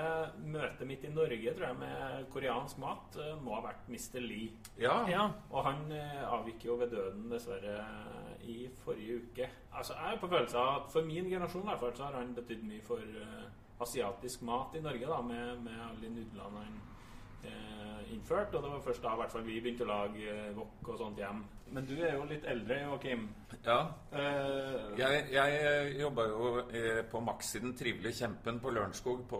møtet 0.45 0.85
mitt 0.87 1.07
i 1.07 1.11
Norge 1.13 1.55
tror 1.57 1.67
jeg 1.71 1.79
med 1.79 2.27
koreansk 2.35 2.77
mat 2.83 3.17
uh, 3.17 3.31
må 3.41 3.55
ha 3.57 3.63
vært 3.65 3.89
Mr. 3.89 4.21
Lee. 4.21 4.51
Ja. 4.77 4.99
ja. 5.09 5.25
Og 5.49 5.65
han 5.65 5.81
uh, 5.89 6.21
avgikk 6.37 6.67
jo 6.69 6.77
ved 6.83 6.93
døden, 6.93 7.25
dessverre, 7.33 7.81
i 8.43 8.67
forrige 8.83 9.21
uke. 9.23 9.49
Altså 9.73 9.97
Jeg 9.97 10.13
er 10.13 10.21
på 10.21 10.29
følelse 10.29 10.59
av 10.59 10.71
at 10.83 10.89
for 10.93 11.07
min 11.07 11.29
generasjon 11.31 11.63
i 11.63 11.71
hvert 11.71 11.81
fall 11.81 11.93
så 11.97 12.09
har 12.09 12.17
han 12.19 12.33
betydd 12.37 12.65
mye 12.67 12.85
for 12.85 13.19
asiatisk 13.83 14.43
mat 14.45 14.75
i 14.77 14.81
Norge, 14.83 15.07
da, 15.09 15.21
med, 15.25 15.63
med 15.65 15.79
alle 15.81 16.01
de 16.03 16.11
nudlene 16.13 16.65
han 16.67 16.81
innført. 18.13 18.53
Og 18.53 18.63
det 18.63 18.71
var 18.71 18.85
først 18.85 19.03
da 19.03 19.15
hvert 19.17 19.33
fall 19.33 19.45
vi 19.45 19.59
begynte 19.61 19.85
å 19.85 19.91
lage 19.91 20.37
wok 20.57 20.89
og 20.93 20.99
sånt 20.99 21.21
hjem. 21.21 21.43
Men 21.73 21.87
du 21.89 21.95
er 21.97 22.13
jo 22.13 22.25
litt 22.29 22.43
eldre, 22.45 22.77
Joakim. 22.83 23.23
Ja. 23.65 23.79
Uh, 24.13 24.93
jeg 24.99 25.23
jeg 25.33 25.95
jobba 25.97 26.25
jo 26.29 26.51
på 27.09 27.21
Maxi 27.23 27.61
Den 27.63 27.73
trivelige 27.77 28.19
kjempen 28.19 28.59
på 28.61 28.73
Lørenskog 28.75 29.23
på 29.29 29.39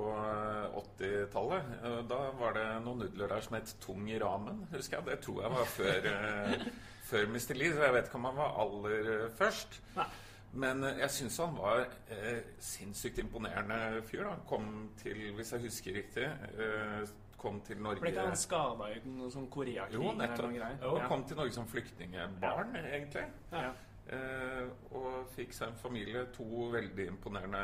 80-tallet. 0.79 1.75
Eh, 1.83 2.00
da 2.10 2.22
var 2.39 2.57
det 2.57 2.65
noen 2.86 3.03
nudler 3.03 3.29
der 3.36 3.45
som 3.45 3.60
het 3.60 3.75
Tung 3.83 4.10
i 4.10 4.17
ramen, 4.22 4.65
husker 4.74 5.00
jeg. 5.00 5.12
Det 5.12 5.19
tror 5.27 5.43
jeg 5.43 5.53
var 5.53 5.72
før, 5.75 6.10
før 7.12 7.29
Mr. 7.29 7.55
Lee, 7.60 7.74
så 7.75 7.88
jeg 7.88 7.98
vet 8.00 8.10
ikke 8.10 8.22
om 8.22 8.29
han 8.31 8.41
var 8.41 8.60
aller 8.65 9.31
først. 9.38 9.81
Nei. 10.00 10.10
Men 10.53 10.83
jeg 10.86 11.10
syns 11.10 11.39
han 11.41 11.55
var 11.57 11.79
eh, 12.13 12.43
sinnssykt 12.62 13.24
imponerende 13.24 14.03
fyr. 14.05 14.27
da 14.27 14.36
Kom 14.50 14.67
til, 15.01 15.31
hvis 15.33 15.53
jeg 15.55 15.65
husker 15.65 15.95
riktig 15.98 16.27
eh, 16.29 17.00
kom 17.43 17.62
til 17.67 17.81
Norge 17.83 18.03
Ble 18.03 18.13
ikke 18.13 18.27
han 18.29 18.39
skada 18.39 18.91
i 18.93 19.00
noen 19.05 19.31
sånn 19.33 19.50
Koreakrig? 19.53 20.00
Jo, 20.00 20.13
nettopp. 20.17 20.53
Og 20.89 21.01
ja. 21.01 21.07
kom 21.12 21.25
til 21.27 21.41
Norge 21.41 21.55
som 21.55 21.67
flyktningbarn, 21.69 22.77
ja. 22.79 22.85
egentlig. 22.97 23.25
Ja. 23.51 23.71
Eh, 24.03 24.63
og 25.00 25.29
fikk 25.31 25.53
seg 25.55 25.69
en 25.71 25.77
familie. 25.79 26.25
To 26.35 26.65
veldig 26.73 27.05
imponerende 27.07 27.62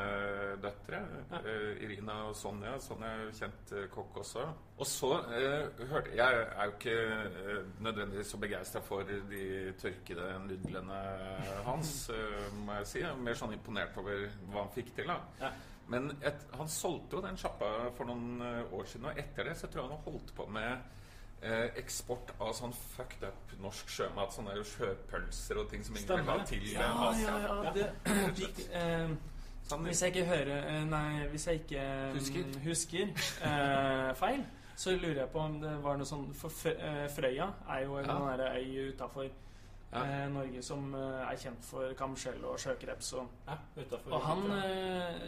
døtre. 0.63 1.01
Eh, 1.41 1.81
Irina 1.83 2.15
og 2.29 2.35
Sonja. 2.39 2.77
Sonja 2.83 3.11
er 3.25 3.33
kjent 3.35 3.73
eh, 3.75 3.87
kokk 3.91 4.21
også. 4.23 4.45
Og 4.79 4.87
så 4.87 5.09
eh, 5.35 5.81
hørte 5.91 6.15
Jeg 6.15 6.45
er 6.45 6.69
jo 6.69 6.75
ikke 6.77 6.95
eh, 6.95 7.57
nødvendigvis 7.83 8.31
så 8.31 8.39
begeistra 8.39 8.83
for 8.85 9.03
de 9.03 9.73
tørkede 9.81 10.29
nudlene 10.45 11.01
hans, 11.67 11.91
eh, 12.15 12.47
må 12.63 12.79
jeg 12.79 12.87
si. 12.93 13.03
Jeg 13.03 13.11
er 13.11 13.27
mer 13.27 13.41
sånn 13.41 13.57
imponert 13.57 13.99
over 13.99 14.29
hva 14.47 14.63
han 14.63 14.73
fikk 14.77 14.95
til. 14.95 15.11
da 15.11 15.51
men 15.89 16.11
et, 16.21 16.45
han 16.57 16.69
solgte 16.69 17.17
jo 17.17 17.25
den 17.25 17.37
sjappa 17.39 17.89
for 17.97 18.09
noen 18.09 18.41
eh, 18.45 18.73
år 18.77 18.87
siden, 18.89 19.09
og 19.09 19.19
etter 19.19 19.49
det 19.49 19.57
så 19.57 19.67
tror 19.67 19.83
jeg 19.83 19.89
han 19.89 19.97
har 19.97 20.11
holdt 20.11 20.33
på 20.37 20.45
med 20.53 20.71
eh, 21.41 21.65
eksport 21.79 22.33
av 22.39 22.53
sånn 22.57 22.73
fucked 22.75 23.25
up 23.27 23.55
norsk 23.63 23.91
sjømat. 23.93 24.35
Sånne 24.35 24.55
sjøpølser 24.67 25.61
og 25.61 25.67
ting 25.71 25.83
som 25.85 25.97
ingen 25.97 26.21
vil 26.21 26.31
ha 26.31 26.37
til 26.47 26.69
ja, 26.71 26.91
Asia. 27.09 27.35
Ja, 27.45 27.57
ja, 27.65 27.73
det, 27.75 27.89
de, 28.37 28.51
eh, 28.79 29.17
sånn, 29.69 29.85
hvis 29.87 30.05
jeg 30.05 30.15
ikke 30.15 30.29
hører 30.29 30.55
eh, 30.61 30.79
Nei, 30.89 31.27
hvis 31.33 31.49
jeg 31.49 31.63
ikke 31.63 31.83
husker, 32.15 32.55
husker 32.65 33.27
eh, 33.49 34.07
feil, 34.19 34.47
så 34.79 34.95
lurer 34.95 35.23
jeg 35.25 35.31
på 35.33 35.43
om 35.43 35.59
det 35.59 35.75
var 35.83 35.99
noe 35.99 36.07
sånn 36.07 36.29
For 36.39 36.53
Frøya 37.11 37.49
er 37.67 37.81
jo 37.83 37.97
en 37.99 38.07
ja. 38.07 38.51
øy 38.55 38.93
utafor 38.93 39.27
ja. 39.27 40.03
eh, 40.05 40.25
Norge 40.31 40.63
som 40.63 40.93
er 40.95 41.35
kjent 41.41 41.65
for 41.67 41.91
kamskjell 41.99 42.45
og 42.47 42.59
sjøkreps. 42.61 43.11
Og, 43.19 43.33
ja, 43.49 43.57
og 44.07 44.21
han 44.23 44.45
eh, 44.55 45.25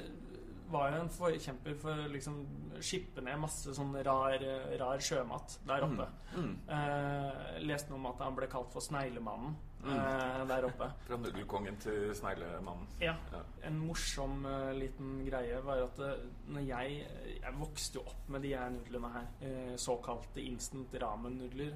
var 0.71 0.91
jo 0.91 1.01
en 1.01 1.11
forkjemper 1.13 1.75
for 1.81 2.05
liksom 2.11 2.39
skippe 2.83 3.23
ned 3.23 3.39
masse 3.41 3.73
sånn 3.75 3.93
rar, 4.05 4.41
rar 4.79 5.03
sjømat 5.03 5.59
der 5.67 5.85
oppe. 5.85 6.07
Mm. 6.35 6.45
Mm. 6.45 6.53
Eh, 6.77 7.59
leste 7.67 7.91
noe 7.91 7.99
om 7.99 8.09
at 8.11 8.23
han 8.25 8.37
ble 8.37 8.47
kalt 8.51 8.71
for 8.73 8.83
Sneglemannen 8.83 9.55
mm. 9.83 9.95
eh, 9.95 10.43
der 10.49 10.67
oppe. 10.69 10.89
Fra 11.07 11.19
nudelkongen 11.21 11.79
til 11.83 12.11
Sneglemannen. 12.17 12.87
Ja. 13.03 13.15
ja. 13.33 13.41
En 13.67 13.79
morsom 13.83 14.45
uh, 14.47 14.71
liten 14.77 15.19
greie 15.27 15.59
var 15.65 15.83
at 15.85 15.99
uh, 16.01 16.13
når 16.51 16.67
jeg 16.67 17.01
Jeg 17.41 17.57
vokste 17.57 17.99
jo 17.99 18.05
opp 18.09 18.29
med 18.33 18.45
de 18.45 18.53
her 18.55 18.71
nudlene 18.73 19.11
her. 19.15 19.27
Uh, 19.41 19.73
såkalte 19.79 20.43
instant 20.43 20.95
ramen-nudler. 21.01 21.75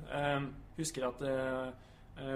husker 0.77 1.07
at 1.07 1.21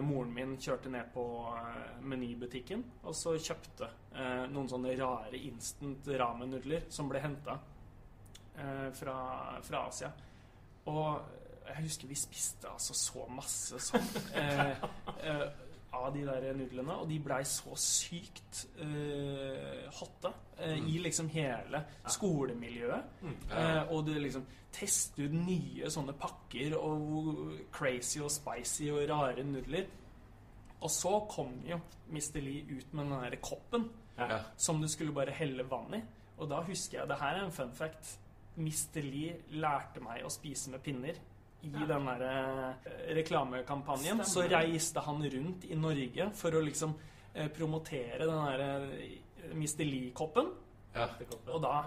moren 0.04 0.34
min 0.36 0.58
kjørte 0.60 0.92
ned 0.92 1.12
på 1.14 1.24
eh, 1.56 2.00
menybutikken 2.04 2.84
og 3.04 3.16
så 3.16 3.36
kjøpte 3.40 3.88
eh, 4.12 4.46
noen 4.52 4.68
sånne 4.72 4.96
rare 5.00 5.40
instant 5.40 6.10
ramen-nudler 6.20 6.90
som 6.92 7.12
ble 7.12 7.24
henta 7.24 7.60
fra, 8.60 9.14
fra, 9.64 9.82
Asia. 9.88 10.10
Og 10.92 11.06
jeg 11.70 11.84
husker 11.86 12.10
vi 12.10 12.18
spiste 12.20 12.68
altså 12.68 12.92
så 12.98 13.24
masse 13.32 13.80
sånn 13.80 14.10
av 15.96 16.12
de 16.14 16.22
der 16.28 16.54
nudlene, 16.58 16.96
og 17.02 17.10
de 17.10 17.18
blei 17.24 17.42
så 17.48 17.74
sykt 17.80 18.64
uh, 18.82 19.88
hotte 20.00 20.32
uh, 20.60 20.76
mm. 20.76 20.88
i 20.92 20.98
liksom 21.06 21.30
hele 21.34 21.84
skolemiljøet. 22.08 23.16
Mm. 23.22 23.38
Uh, 23.52 23.94
og 23.96 24.06
du 24.08 24.14
liksom 24.20 24.46
teste 24.74 25.26
ut 25.26 25.34
nye 25.34 25.90
sånne 25.90 26.14
pakker 26.20 26.76
og 26.78 27.56
crazy 27.74 28.22
og 28.22 28.32
spicy 28.34 28.92
og 28.94 29.04
rare 29.10 29.46
nudler. 29.48 29.90
Og 30.80 30.92
så 30.94 31.16
kom 31.32 31.58
jo 31.68 31.80
Mr. 32.08 32.40
Lee 32.44 32.64
ut 32.70 32.94
med 32.94 33.04
den 33.10 33.18
derre 33.18 33.42
koppen 33.44 33.90
ja. 34.16 34.40
som 34.58 34.80
du 34.82 34.88
skulle 34.88 35.16
bare 35.16 35.34
helle 35.36 35.66
vann 35.68 35.98
i. 35.98 36.04
Og 36.40 36.48
da 36.48 36.62
husker 36.64 37.02
jeg 37.02 37.10
Det 37.10 37.18
her 37.20 37.36
er 37.36 37.46
en 37.46 37.52
fun 37.52 37.74
fact. 37.76 38.16
Mr. 38.56 39.02
Lee 39.04 39.36
lærte 39.60 40.00
meg 40.04 40.24
å 40.24 40.32
spise 40.32 40.72
med 40.72 40.84
pinner 40.84 41.20
i 41.62 41.72
ja. 41.74 41.86
den 41.88 42.06
der 42.08 42.22
eh, 42.24 43.16
reklamekampanjen 43.16 44.24
så 44.26 44.46
reiste 44.48 45.04
han 45.04 45.24
rundt 45.34 45.66
i 45.68 45.76
Norge 45.76 46.30
for 46.36 46.56
å 46.56 46.62
liksom 46.64 46.94
eh, 47.34 47.50
promotere 47.52 48.24
den 48.24 48.46
der 48.46 48.64
eh, 48.66 49.18
Mr. 49.52 49.84
Lee-koppen. 49.84 50.54
Ja. 50.96 51.10
Og 51.52 51.60
da 51.64 51.84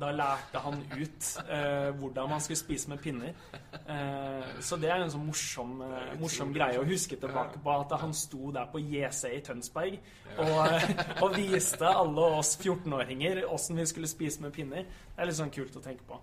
da 0.00 0.08
lærte 0.14 0.60
han 0.64 0.78
ut 0.96 1.26
eh, 1.44 1.90
hvordan 1.98 2.30
man 2.30 2.40
skulle 2.40 2.58
spise 2.58 2.90
med 2.90 3.00
pinner. 3.02 3.34
Eh, 3.72 4.60
så 4.64 4.78
det 4.80 4.90
er 4.90 5.02
en 5.02 5.12
sånn 5.12 5.26
morsom, 5.26 5.74
eh, 5.84 6.12
morsom 6.20 6.54
greie 6.54 6.80
å 6.80 6.86
huske 6.88 7.18
tilbake 7.20 7.60
på. 7.62 7.74
At 7.74 7.92
han 8.00 8.14
sto 8.16 8.52
der 8.54 8.70
på 8.72 8.80
JC 8.80 9.34
i 9.36 9.42
Tønsberg 9.44 9.98
og, 10.38 10.54
eh, 10.66 11.02
og 11.22 11.36
viste 11.36 11.88
alle 11.88 12.28
oss 12.38 12.54
14-åringer 12.56 13.42
åssen 13.52 13.80
vi 13.80 13.88
skulle 13.90 14.10
spise 14.10 14.44
med 14.44 14.54
pinner. 14.56 14.86
Det 15.12 15.20
er 15.20 15.28
litt 15.28 15.40
sånn 15.40 15.52
kult 15.52 15.76
å 15.76 15.84
tenke 15.84 16.06
på. 16.08 16.20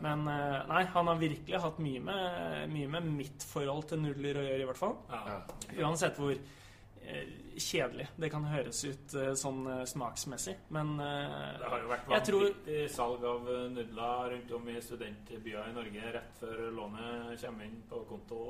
Men 0.00 0.24
eh, 0.30 0.56
nei, 0.70 0.84
han 0.94 1.12
har 1.12 1.20
virkelig 1.20 1.60
hatt 1.66 1.82
mye 1.84 2.06
med, 2.08 2.64
mye 2.72 2.94
med 2.96 3.12
mitt 3.20 3.44
forhold 3.50 3.90
til 3.92 4.02
nudler 4.06 4.40
å 4.40 4.46
gjøre, 4.48 4.64
i 4.64 4.70
hvert 4.70 4.80
fall. 4.80 4.96
Uansett 5.76 6.18
hvor 6.20 6.34
Eh, 6.34 6.48
kjedelig. 7.60 8.06
Det 8.16 8.30
kan 8.32 8.44
høres 8.48 8.80
ut 8.86 9.14
uh, 9.18 9.32
sånn 9.38 9.60
uh, 9.68 9.82
smaksmessig, 9.88 10.54
men 10.74 10.92
Det 11.00 11.68
har 11.72 11.82
jo 11.82 11.90
vært 11.90 12.08
vanvittig 12.08 12.30
tror... 12.30 12.88
salg 12.94 13.26
av 13.30 13.50
nudler 13.74 14.32
rundt 14.34 14.54
om 14.56 14.70
i 14.72 14.76
studentbyer 14.84 15.70
i 15.70 15.74
Norge 15.76 16.12
rett 16.16 16.40
før 16.40 16.62
lånet 16.76 17.44
kommer 17.44 17.68
inn 17.68 17.82
på 17.90 18.02
konto. 18.08 18.40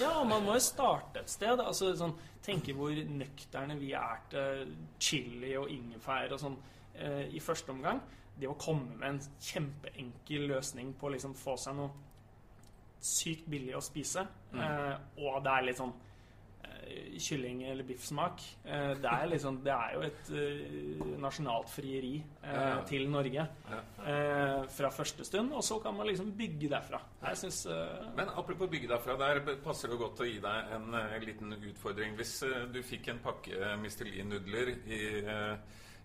Ja, 0.00 0.14
man 0.28 0.46
må 0.46 0.58
jo 0.58 0.64
starte 0.64 1.24
et 1.24 1.32
sted. 1.32 1.60
Altså, 1.60 1.92
sånn, 1.98 2.14
tenke 2.44 2.76
hvor 2.76 2.94
nøkterne 2.94 3.78
vi 3.80 3.92
er 3.98 4.24
til 4.32 4.74
chili 5.02 5.54
og 5.60 5.70
ingefær 5.72 6.36
og 6.36 6.42
sånn 6.44 6.58
i 7.34 7.40
første 7.42 7.74
omgang. 7.74 7.98
Det 8.38 8.46
å 8.46 8.54
komme 8.58 8.98
med 9.00 9.08
en 9.08 9.20
kjempeenkel 9.42 10.46
løsning 10.50 10.92
på 10.98 11.08
å 11.08 11.14
liksom 11.14 11.34
få 11.38 11.56
seg 11.58 11.74
noe 11.78 11.90
sykt 13.04 13.48
billig 13.50 13.74
å 13.76 13.82
spise, 13.84 14.22
mm. 14.54 15.18
og 15.20 15.42
det 15.44 15.52
er 15.52 15.66
litt 15.66 15.80
sånn 15.80 15.92
kylling- 17.18 17.62
eller 17.70 17.84
biffsmak. 17.84 18.42
Eh, 18.64 18.94
det 19.00 19.10
er, 19.10 19.26
liksom, 19.26 19.60
det 19.64 19.72
er 19.72 19.94
jo 19.94 20.00
et 20.06 20.30
uh, 20.30 21.04
nasjonalt 21.20 21.70
frieri 21.70 22.14
til 22.88 23.08
Norge 23.10 23.46
fra 24.74 24.90
første 24.92 25.24
stund. 25.24 25.52
Og 25.52 25.64
så 25.64 25.78
kan 25.82 25.94
man 25.96 26.06
liksom 26.06 26.32
bygge 26.36 26.68
derfra. 26.68 27.00
Jeg 27.22 27.36
synes, 27.36 27.66
Men 28.16 28.28
apropos 28.36 28.68
bygge 28.68 28.88
derfra, 28.88 29.16
der 29.18 29.56
passer 29.64 29.88
det 29.88 29.98
godt 29.98 30.20
å 30.20 30.28
gi 30.28 30.40
deg 30.42 30.74
en 30.76 30.98
liten 31.24 31.54
utfordring. 31.56 32.16
Hvis 32.18 32.42
du 32.72 32.82
fikk 32.82 33.08
en 33.08 33.22
pakke 33.24 33.76
Mistelin-nudler 33.80 34.76
i 34.86 35.02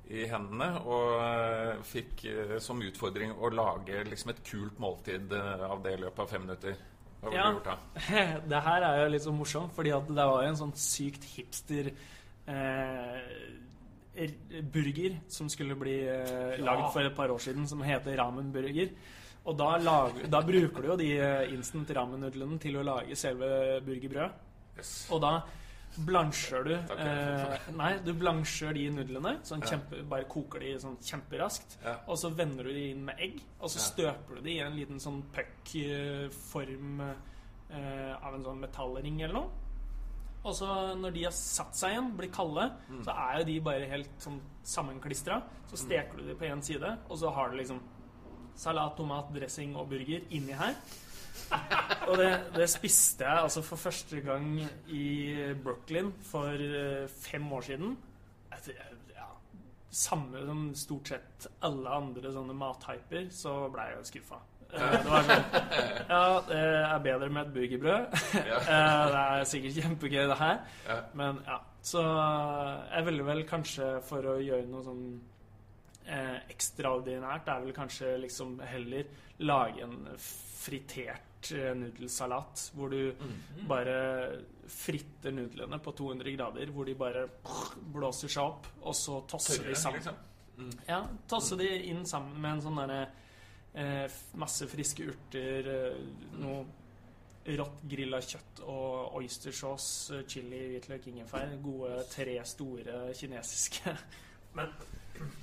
i 0.09 0.23
hendene 0.25 0.79
og 0.89 1.83
fikk 1.85 2.23
som 2.63 2.79
utfordring 2.81 3.35
å 3.35 3.51
lage 3.53 3.99
liksom 4.09 4.31
et 4.33 4.39
kult 4.47 4.79
måltid 4.81 5.35
av 5.35 5.83
det 5.83 5.93
i 5.93 6.01
løpet 6.01 6.23
av 6.23 6.31
fem 6.31 6.47
minutter. 6.47 6.79
Hva 7.19 7.33
ja, 7.35 7.47
gjort 7.51 7.67
da? 7.67 7.77
Det 8.51 8.61
her 8.65 8.85
er 8.87 9.01
jo 9.03 9.11
litt 9.13 9.25
så 9.25 9.33
morsomt, 9.35 9.73
fordi 9.75 9.91
at 9.95 10.07
det 10.07 10.27
var 10.31 10.43
jo 10.45 10.51
en 10.53 10.59
sånn 10.59 10.75
sykt 10.79 11.25
hipster 11.33 11.91
eh, 11.91 13.31
burger 14.73 15.19
som 15.31 15.49
skulle 15.51 15.77
bli 15.79 15.99
eh, 16.07 16.59
lagd 16.63 16.89
for 16.93 17.03
et 17.03 17.15
par 17.15 17.31
år 17.33 17.41
siden, 17.43 17.67
som 17.69 17.83
heter 17.83 18.17
ramen-burger. 18.19 18.93
Og 19.49 19.55
da, 19.57 19.69
lager, 19.81 20.27
da, 20.31 20.41
bruker 20.45 20.83
du 20.83 20.91
jo 20.91 20.99
de 20.99 21.09
eh, 21.17 21.53
instant 21.55 21.91
ramen-nudlene 21.95 22.59
til 22.61 22.79
å 22.79 22.85
lage 22.85 23.17
selve 23.19 23.79
burgerbrødet. 23.85 24.47
Yes. 24.79 24.93
Og 25.11 25.23
da 25.23 25.39
blansjer 26.05 26.67
du 26.67 26.73
eh, 26.75 27.55
Nei, 27.79 27.91
du 28.05 28.11
blansjer 28.17 28.75
de 28.77 28.85
nudlene. 28.95 29.35
Sånn 29.47 29.63
kjempe, 29.65 30.01
bare 30.09 30.27
koker 30.29 30.63
de 30.63 30.75
sånn 30.81 30.97
kjemperaskt. 31.03 31.79
Ja. 31.83 31.95
Og 32.09 32.19
så 32.21 32.31
vender 32.35 32.69
du 32.69 32.73
de 32.75 32.89
inn 32.93 33.05
med 33.07 33.21
egg. 33.21 33.39
Og 33.59 33.71
så 33.73 33.81
støper 33.83 34.39
du 34.39 34.45
de 34.47 34.57
i 34.57 34.61
en 34.65 34.77
liten 34.77 35.01
sånn 35.03 35.21
puck-form 35.35 37.01
eh, 37.05 38.13
av 38.15 38.35
en 38.35 38.45
sånn 38.45 38.63
metallring 38.63 39.23
eller 39.23 39.41
noe. 39.41 39.65
Og 40.39 40.55
så 40.55 40.67
når 40.95 41.15
de 41.15 41.23
har 41.27 41.35
satt 41.35 41.75
seg 41.75 41.93
igjen, 41.93 42.13
blir 42.15 42.31
kalde, 42.31 42.69
mm. 42.87 43.01
så 43.03 43.15
er 43.27 43.39
jo 43.41 43.47
de 43.49 43.57
bare 43.63 43.89
helt 43.91 44.23
sånn 44.23 44.39
sammenklistra. 44.63 45.41
Så 45.67 45.75
mm. 45.75 45.81
steker 45.83 46.21
du 46.21 46.29
de 46.29 46.37
på 46.39 46.47
én 46.47 46.63
side, 46.63 46.93
og 47.09 47.19
så 47.19 47.33
har 47.35 47.51
du 47.51 47.59
liksom 47.59 47.81
salat, 48.59 48.95
tomat, 48.97 49.29
dressing 49.35 49.75
og 49.79 49.89
burger 49.91 50.23
inni 50.35 50.55
her. 50.55 50.75
Og 52.09 52.17
det, 52.17 52.29
det, 52.55 52.67
spiste 52.71 53.25
jeg 53.25 53.45
altså 53.45 53.63
for 53.65 53.81
første 53.81 54.21
gang 54.25 54.59
i 54.87 55.07
Brooklyn 55.63 56.11
for 56.25 56.57
eh, 56.57 57.09
fem 57.09 57.45
år 57.53 57.67
siden. 57.67 57.97
Ja, 58.49 59.27
samme 59.89 60.45
som 60.45 60.63
stort 60.77 61.13
sett 61.13 61.49
alle 61.65 61.97
andre 62.01 62.33
sånne 62.33 62.55
mathyper, 62.57 63.29
så 63.33 63.61
ble 63.73 63.89
jeg 63.89 63.99
jo 63.99 64.07
skuffa. 64.11 64.41
Eh, 64.69 64.91
det 64.93 65.09
var 65.09 65.25
sånn 65.25 65.47
Ja, 66.13 66.21
det 66.45 66.59
er 66.61 67.01
bedre 67.05 67.31
med 67.33 67.47
et 67.47 67.55
burgerbrød. 67.55 68.19
Eh, 68.69 69.05
det 69.09 69.23
er 69.23 69.47
sikkert 69.49 69.81
kjempegøy, 69.81 70.23
det 70.29 70.37
her. 70.37 70.61
Men 71.17 71.41
ja. 71.47 71.57
Så 71.81 72.01
jeg 72.03 73.05
ville 73.07 73.25
vel 73.25 73.45
kanskje 73.47 73.85
for 74.05 74.25
å 74.27 74.35
gjøre 74.43 74.67
noe 74.67 74.83
sånn 74.83 75.03
eh, 76.09 76.37
ekstraordinært, 76.51 77.45
det 77.45 77.53
er 77.53 77.63
vel 77.63 77.75
kanskje 77.77 78.17
liksom 78.25 78.57
heller 78.67 79.07
lage 79.47 79.85
en 79.85 79.95
fritert 80.19 81.28
Eh, 81.39 81.71
nudelsalat 81.75 82.65
hvor 82.75 82.91
du 82.91 83.13
mm. 83.15 83.67
bare 83.67 83.99
fritter 84.69 85.31
nudlene 85.31 85.79
på 85.79 85.93
200 85.95 86.33
grader, 86.35 86.71
hvor 86.75 86.85
de 86.85 86.95
bare 86.99 87.23
blåser 87.93 88.29
seg 88.29 88.43
opp, 88.43 88.67
og 88.83 88.95
så 88.95 89.21
tosser 89.29 89.61
Tørre, 89.61 89.69
de 89.71 89.79
sammen. 89.79 90.01
Liksom. 90.01 90.17
Mm. 90.59 90.73
Ja, 90.89 90.99
tosser 91.31 91.55
mm. 91.55 91.63
de 91.63 91.69
inn 91.93 92.03
sammen 92.09 92.41
med 92.43 92.51
en 92.57 92.65
sånn 92.65 92.81
derre 92.81 92.99
eh, 93.71 94.19
Masse 94.41 94.67
friske 94.69 95.07
urter, 95.07 95.71
eh, 95.73 96.03
noe 96.43 97.55
rått 97.55 97.85
grilla 97.89 98.19
kjøtt 98.21 98.59
og 98.67 99.15
oystersaus, 99.17 99.87
chili, 100.29 100.59
hvitløk, 100.73 101.07
ingefær. 101.09 101.55
Gode 101.63 102.03
tre 102.11 102.35
store 102.45 103.07
kinesiske. 103.15 103.95
men, 104.59 104.75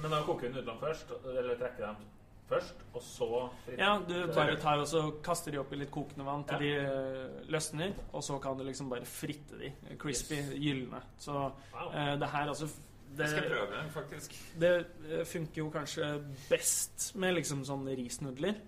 men 0.02 0.12
da 0.12 0.20
koker 0.28 0.50
vi 0.50 0.58
nudlene 0.58 0.84
først, 0.84 1.16
eller 1.32 1.56
trekker 1.56 1.88
dem 1.88 2.04
først, 2.46 2.82
og 2.92 3.02
så 3.02 3.28
fritt. 3.64 3.78
Ja, 3.80 3.96
du 4.06 4.14
bare 4.34 4.56
tar 4.62 4.78
og 4.78 4.86
så 4.90 5.02
kaster 5.24 5.54
de 5.54 5.60
opp 5.62 5.72
i 5.74 5.80
litt 5.80 5.90
kokende 5.94 6.26
vann 6.26 6.44
til 6.46 6.62
ja. 6.62 6.82
de 6.82 6.90
eh, 6.90 7.48
løsner, 7.52 7.94
og 8.12 8.24
så 8.24 8.38
kan 8.42 8.58
du 8.58 8.64
liksom 8.66 8.90
bare 8.92 9.08
fritte 9.08 9.58
de. 9.60 9.72
Crispy, 10.00 10.38
yes. 10.38 10.52
gylne. 10.62 11.02
Så 11.18 11.34
wow. 11.34 11.90
uh, 11.90 12.14
det 12.20 12.30
her 12.34 12.52
altså 12.52 12.70
det, 13.16 13.24
jeg 13.24 13.30
skal 13.30 13.50
prøve, 13.50 13.82
faktisk. 13.94 14.38
Det 14.60 14.72
eh, 14.76 15.24
funker 15.26 15.62
jo 15.62 15.70
kanskje 15.72 16.08
best 16.50 17.10
med 17.16 17.36
liksom 17.38 17.64
sånne 17.64 17.94
risnudler. 17.96 18.58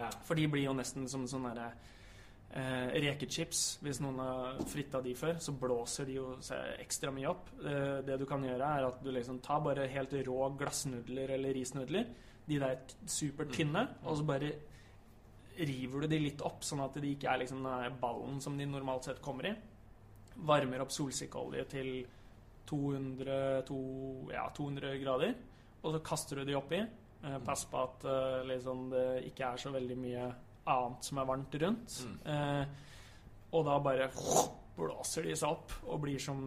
Ja. 0.00 0.08
For 0.24 0.38
de 0.38 0.46
blir 0.48 0.64
jo 0.64 0.74
nesten 0.76 1.08
som 1.10 1.26
sånne 1.28 1.52
derre 1.52 1.72
eh, 2.56 2.94
rekechips. 3.04 3.64
Hvis 3.84 4.00
noen 4.00 4.22
har 4.22 4.62
fritta 4.70 5.02
de 5.04 5.12
før, 5.18 5.36
så 5.42 5.52
blåser 5.52 6.08
de 6.08 6.16
jo 6.16 6.30
ekstra 6.80 7.12
mye 7.14 7.28
opp. 7.28 7.52
Eh, 7.60 8.00
det 8.06 8.16
du 8.22 8.26
kan 8.30 8.44
gjøre, 8.46 8.72
er 8.80 8.88
at 8.88 9.04
du 9.04 9.12
liksom 9.12 9.42
tar 9.44 9.60
bare 9.66 9.88
helt 9.92 10.16
rå 10.26 10.50
glassnudler 10.60 11.36
eller 11.36 11.56
risnudler 11.60 12.08
de 12.50 12.58
der 12.60 12.80
supertynne, 13.06 13.86
mm. 13.86 14.04
og 14.04 14.18
så 14.18 14.26
bare 14.28 14.52
river 15.60 16.04
du 16.04 16.10
de 16.10 16.20
litt 16.22 16.42
opp, 16.46 16.62
sånn 16.64 16.82
at 16.84 16.96
de 17.02 17.12
ikke 17.14 17.28
er 17.30 17.42
liksom 17.42 17.64
den 17.64 17.98
ballen 18.00 18.40
som 18.42 18.56
de 18.58 18.66
normalt 18.68 19.08
sett 19.08 19.20
kommer 19.24 19.50
i. 19.50 19.54
Varmer 20.48 20.84
opp 20.84 20.94
solsikkeolje 20.94 21.66
til 21.70 21.90
200, 22.70 23.64
to, 23.68 23.80
ja, 24.32 24.46
200 24.56 24.94
grader, 25.02 25.34
og 25.82 25.96
så 25.96 26.02
kaster 26.06 26.40
du 26.40 26.48
de 26.48 26.56
oppi. 26.58 26.80
Eh, 27.22 27.34
mm. 27.34 27.42
pass 27.44 27.66
på 27.68 27.82
at 27.82 28.06
eh, 28.08 28.38
liksom, 28.48 28.86
det 28.94 29.06
ikke 29.28 29.50
er 29.50 29.60
så 29.60 29.72
veldig 29.74 29.98
mye 30.00 30.28
annet 30.70 31.04
som 31.10 31.20
er 31.20 31.28
varmt 31.28 31.58
rundt. 31.62 31.98
Mm. 32.06 32.16
Eh, 32.32 32.64
og 33.50 33.66
da 33.66 33.76
bare 33.82 34.08
blåser 34.76 35.26
de 35.28 35.36
seg 35.36 35.50
opp 35.50 35.74
og 35.90 36.00
blir 36.04 36.22
som 36.22 36.40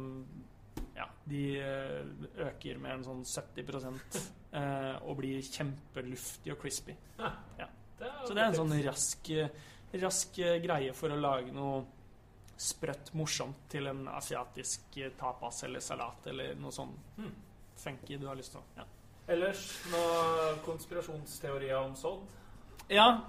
de 1.29 1.43
eh, 1.59 1.99
øker 2.47 2.79
med 2.83 2.97
en 2.97 3.05
sånn 3.07 3.23
70 3.25 3.89
eh, 4.59 4.95
og 5.07 5.17
blir 5.21 5.41
kjempeluftig 5.45 6.53
og 6.53 6.59
crispy. 6.62 6.95
Ja. 7.19 7.69
Så 8.27 8.33
det 8.33 8.41
er 8.41 8.49
en 8.49 8.57
sånn 8.57 8.73
rask, 8.83 9.29
rask 10.01 10.39
greie 10.63 10.95
for 10.97 11.13
å 11.13 11.19
lage 11.19 11.53
noe 11.55 11.83
sprøtt 12.59 13.13
morsomt 13.17 13.65
til 13.71 13.88
en 13.89 14.05
asiatisk 14.12 14.99
tapas 15.17 15.63
eller 15.67 15.83
salat 15.83 16.27
eller 16.31 16.59
noe 16.59 16.75
sånn 16.75 16.91
hmm, 17.17 17.31
funky 17.79 18.19
du 18.19 18.27
har 18.27 18.38
lyst 18.39 18.55
til. 18.55 18.65
Ja. 18.77 18.86
Ellers 19.33 19.63
noen 19.91 20.59
konspirasjonsteorier 20.65 21.79
om 21.79 21.95
sodd? 21.95 22.27
Ja. 22.88 23.22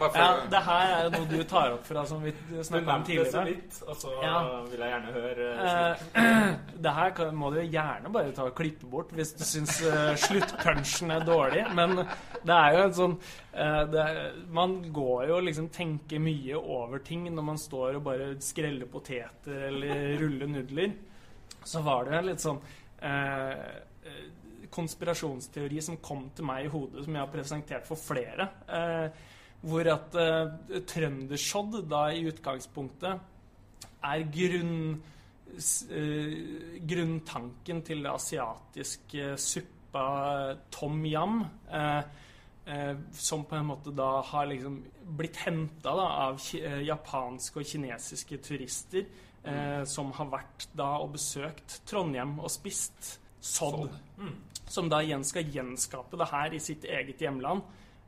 ja. 0.00 0.28
Det 0.50 0.60
her 0.66 0.92
er 0.92 1.02
jo 1.04 1.10
noe 1.16 1.26
du 1.28 1.42
tar 1.48 1.74
opp 1.74 1.84
fra 1.86 2.04
som 2.06 2.22
vi 2.22 2.32
snakka 2.64 2.94
om 2.94 3.04
tidligere. 3.06 3.44
Litt, 3.48 3.80
og 3.86 3.98
så 3.98 4.12
ja. 4.22 4.36
vil 4.70 4.84
jeg 4.84 4.92
gjerne 4.92 5.14
høre 5.16 5.48
uh, 5.58 6.54
Det 6.86 6.94
her 6.98 7.14
kan, 7.16 7.34
må 7.36 7.50
du 7.54 7.60
gjerne 7.60 8.12
bare 8.14 8.32
ta 8.36 8.46
og 8.48 8.56
klippe 8.58 8.88
bort 8.90 9.12
hvis 9.16 9.34
du 9.38 9.44
syns 9.46 9.80
uh, 9.84 10.14
sluttpunchen 10.26 11.14
er 11.16 11.26
dårlig. 11.26 11.66
Men 11.76 11.98
det 12.02 12.58
er 12.58 12.78
jo 12.78 12.82
en 12.86 12.98
sånn 13.00 13.16
uh, 13.18 13.84
det, 13.90 14.08
Man 14.54 14.78
går 14.94 15.28
jo 15.32 15.40
liksom 15.50 15.70
tenker 15.74 16.22
mye 16.22 16.58
over 16.58 17.02
ting 17.04 17.26
når 17.30 17.48
man 17.52 17.60
står 17.60 17.98
og 17.98 18.06
bare 18.06 18.34
skreller 18.42 18.90
poteter 18.90 19.68
eller 19.72 20.20
ruller 20.22 20.54
nudler. 20.54 20.94
Så 21.66 21.82
var 21.82 22.08
det 22.08 22.26
litt 22.30 22.42
sånn 22.42 22.62
uh, 23.02 23.56
konspirasjonsteori 24.72 25.82
som 25.84 26.00
kom 26.02 26.26
til 26.36 26.46
meg 26.48 26.66
i 26.66 26.72
hodet, 26.72 27.04
som 27.04 27.16
jeg 27.16 27.24
har 27.24 27.32
presentert 27.32 27.86
for 27.88 28.00
flere. 28.00 28.48
Eh, 28.68 29.22
hvor 29.62 29.88
at 29.92 30.16
eh, 30.18 30.80
trøndersodd 30.90 31.82
da 31.90 32.06
i 32.10 32.24
utgangspunktet 32.26 33.28
er 34.02 34.24
grunn, 34.34 34.96
eh, 35.86 36.34
grunntanken 36.92 37.82
til 37.86 38.02
det 38.02 38.10
asiatiske 38.10 39.36
suppa 39.38 40.06
tom 40.74 41.04
yam. 41.06 41.44
Eh, 41.70 42.02
eh, 42.66 42.94
som 43.12 43.46
på 43.46 43.58
en 43.58 43.70
måte 43.70 43.94
da 43.94 44.16
har 44.32 44.50
liksom 44.50 44.80
blitt 45.18 45.44
henta 45.44 45.94
av 45.94 46.42
eh, 46.58 46.82
japanske 46.88 47.62
og 47.62 47.74
kinesiske 47.74 48.42
turister. 48.42 49.06
Mm. 49.42 49.82
som 49.90 50.12
har 50.14 50.28
vært 50.30 50.68
da 50.78 51.00
og 51.02 51.16
besøkt 51.16 51.80
Trondheim 51.90 52.36
og 52.38 52.46
spist 52.54 53.16
sodd. 53.42 53.90
Mm 54.16 54.32
som 54.72 54.88
da 54.88 55.02
igjen 55.02 55.24
skal 55.24 55.48
gjenskape 55.52 56.16
det 56.16 56.28
her 56.30 56.54
i 56.54 56.60
sitt 56.60 56.84
eget 56.88 57.20
hjemland. 57.20 57.62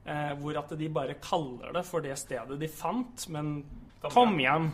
Eh, 0.04 0.32
hvor 0.40 0.56
at 0.60 0.72
de 0.78 0.88
bare 0.92 1.16
kaller 1.20 1.72
det 1.76 1.84
for 1.88 2.04
det 2.04 2.16
stedet 2.20 2.58
de 2.60 2.68
fant, 2.68 3.28
men 3.32 3.54
Tom 4.12 4.36
hjem. 4.40 4.68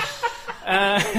eh, 0.74 1.08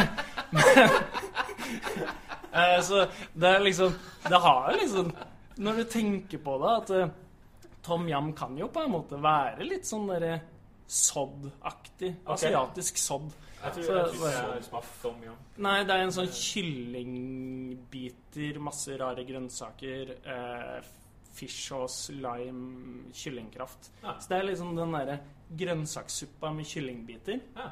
eh, 2.51 2.77
så 2.83 3.05
det 3.33 3.49
er 3.49 3.63
liksom 3.63 3.93
Det 4.23 4.39
har 4.39 4.71
liksom 4.79 5.11
Når 5.57 5.77
du 5.77 5.83
tenker 5.83 6.39
på 6.43 6.57
det, 6.63 6.71
at 6.77 6.93
eh, 6.95 7.11
Tom 7.83 8.07
Yam 8.07 8.31
kan 8.37 8.57
jo 8.57 8.69
på 8.71 8.83
en 8.85 8.91
måte 8.93 9.19
være 9.19 9.67
litt 9.67 9.87
sånn 9.87 10.07
derre 10.11 10.35
sodd-aktig. 10.91 12.13
Asiatisk 12.29 12.99
sodd. 12.99 13.31
Jeg 13.61 13.73
tror, 13.73 13.83
så, 13.83 13.93
jeg 13.93 14.05
tror 14.15 14.27
jeg 14.27 14.41
har 14.41 14.61
smakt 14.65 15.01
tom 15.01 15.23
yum. 15.25 15.35
Nei, 15.61 15.83
det 15.85 15.93
er 15.93 16.01
en 16.05 16.15
sånn 16.15 16.31
kyllingbiter, 16.33 18.59
masse 18.63 18.97
rare 18.97 19.23
grønnsaker, 19.27 20.05
eh, 20.35 20.81
fish 21.31 21.67
sauce, 21.67 22.13
lime, 22.13 23.03
kyllingkraft. 23.13 23.91
Ja. 24.01 24.19
Så 24.19 24.27
det 24.31 24.37
er 24.39 24.43
liksom 24.49 24.75
den 24.75 24.91
derre 24.97 25.19
grønnsakssuppa 25.61 26.51
med 26.55 26.65
kyllingbiter. 26.67 27.39
Ja. 27.55 27.69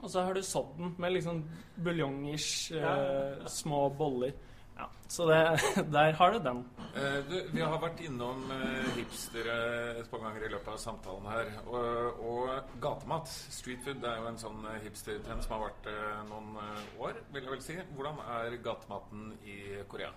Og 0.00 0.10
så 0.10 0.22
har 0.24 0.34
du 0.34 0.42
sodden 0.44 0.94
med 0.98 1.12
liksom 1.12 1.44
buljongish, 1.84 2.72
eh, 2.76 3.46
små 3.46 3.88
boller. 3.96 4.32
Ja, 4.80 4.86
så 5.08 5.26
det, 5.28 5.38
der 5.96 6.12
har 6.16 6.32
du 6.32 6.38
den. 6.38 6.60
Eh, 6.96 7.18
du, 7.28 7.36
vi 7.52 7.60
har 7.60 7.76
vært 7.82 8.00
innom 8.06 8.46
eh, 8.54 8.86
hipstere 8.96 9.56
et 10.00 10.08
par 10.10 10.22
ganger 10.24 10.46
i 10.46 10.50
løpet 10.54 10.72
av 10.72 10.80
samtalen 10.80 11.28
her. 11.28 11.52
Og, 11.66 12.22
og 12.30 12.72
gatemat, 12.80 13.28
street 13.52 13.84
food, 13.84 14.00
det 14.00 14.08
er 14.08 14.22
jo 14.22 14.30
en 14.30 14.40
sånn 14.40 14.64
eh, 14.70 14.80
hipstertrend 14.86 15.44
som 15.44 15.56
har 15.58 15.66
vært 15.66 15.90
eh, 15.92 16.24
noen 16.30 16.56
eh, 16.64 16.88
år, 17.04 17.20
vil 17.34 17.44
jeg 17.44 17.52
vel 17.52 17.62
si. 17.66 17.78
Hvordan 17.92 18.24
er 18.38 18.58
gatematen 18.64 19.30
i 19.44 19.60
Korea? 19.90 20.10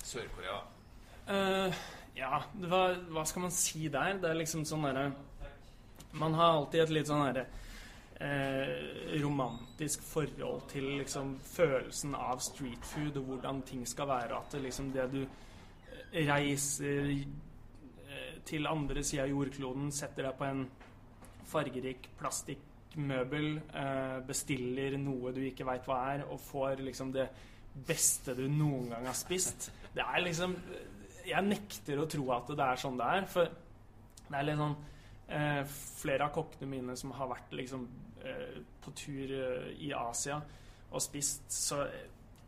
Sør-Korea, 0.00 0.60
ja, 2.16 2.38
hva, 2.64 2.78
hva, 3.12 3.22
skal 3.28 3.44
man 3.44 3.52
si 3.54 3.84
der? 3.92 4.16
Det 4.18 4.30
er 4.30 4.38
liksom 4.38 4.64
sånn 4.66 4.82
derre 4.88 5.10
Man 6.16 6.32
har 6.34 6.56
alltid 6.56 6.82
et 6.82 6.94
litt 6.96 7.10
sånn 7.10 7.20
herre 7.22 7.44
eh, 8.20 9.22
romantisk 9.22 10.02
forhold 10.02 10.68
til 10.68 10.84
liksom 11.00 11.36
følelsen 11.44 12.14
av 12.14 12.40
street 12.44 12.84
food 12.84 13.16
og 13.20 13.30
hvordan 13.32 13.62
ting 13.66 13.86
skal 13.88 14.08
være. 14.10 14.36
At 14.36 14.52
det 14.52 14.62
liksom 14.66 14.92
det 14.92 15.06
du 15.12 15.22
reiser 16.12 17.10
eh, 17.10 18.34
til 18.46 18.66
andre 18.66 19.04
sida 19.04 19.24
av 19.24 19.32
jordkloden, 19.32 19.92
setter 19.94 20.28
deg 20.28 20.38
på 20.38 20.48
en 20.48 20.64
fargerik 21.50 22.10
plastikkmøbel, 22.18 23.48
eh, 23.74 24.18
bestiller 24.26 24.98
noe 25.00 25.32
du 25.34 25.42
ikke 25.46 25.66
veit 25.68 25.88
hva 25.88 26.02
er, 26.14 26.26
og 26.28 26.42
får 26.44 26.84
liksom 26.84 27.14
det 27.16 27.28
beste 27.86 28.34
du 28.34 28.46
noen 28.50 28.90
gang 28.92 29.06
har 29.06 29.18
spist. 29.18 29.70
Det 29.94 30.04
er 30.04 30.24
liksom 30.24 30.56
Jeg 31.20 31.44
nekter 31.44 31.98
å 32.00 32.06
tro 32.10 32.24
at 32.32 32.48
det 32.48 32.64
er 32.64 32.78
sånn 32.80 32.96
det 32.98 33.06
er. 33.06 33.26
For 33.28 33.44
det 34.30 34.38
er 34.38 34.46
litt 34.48 34.56
sånn 34.58 34.74
eh, 35.30 35.62
Flere 36.00 36.26
av 36.26 36.34
kokkene 36.34 36.70
mine 36.70 36.96
som 36.96 37.12
har 37.16 37.30
vært 37.30 37.52
liksom 37.56 37.86
eh, 38.24 38.60
på 38.82 38.94
tur 38.96 39.34
eh, 39.36 39.70
i 39.86 39.92
Asia 39.96 40.40
og 40.90 41.02
spist, 41.04 41.44
så 41.54 41.84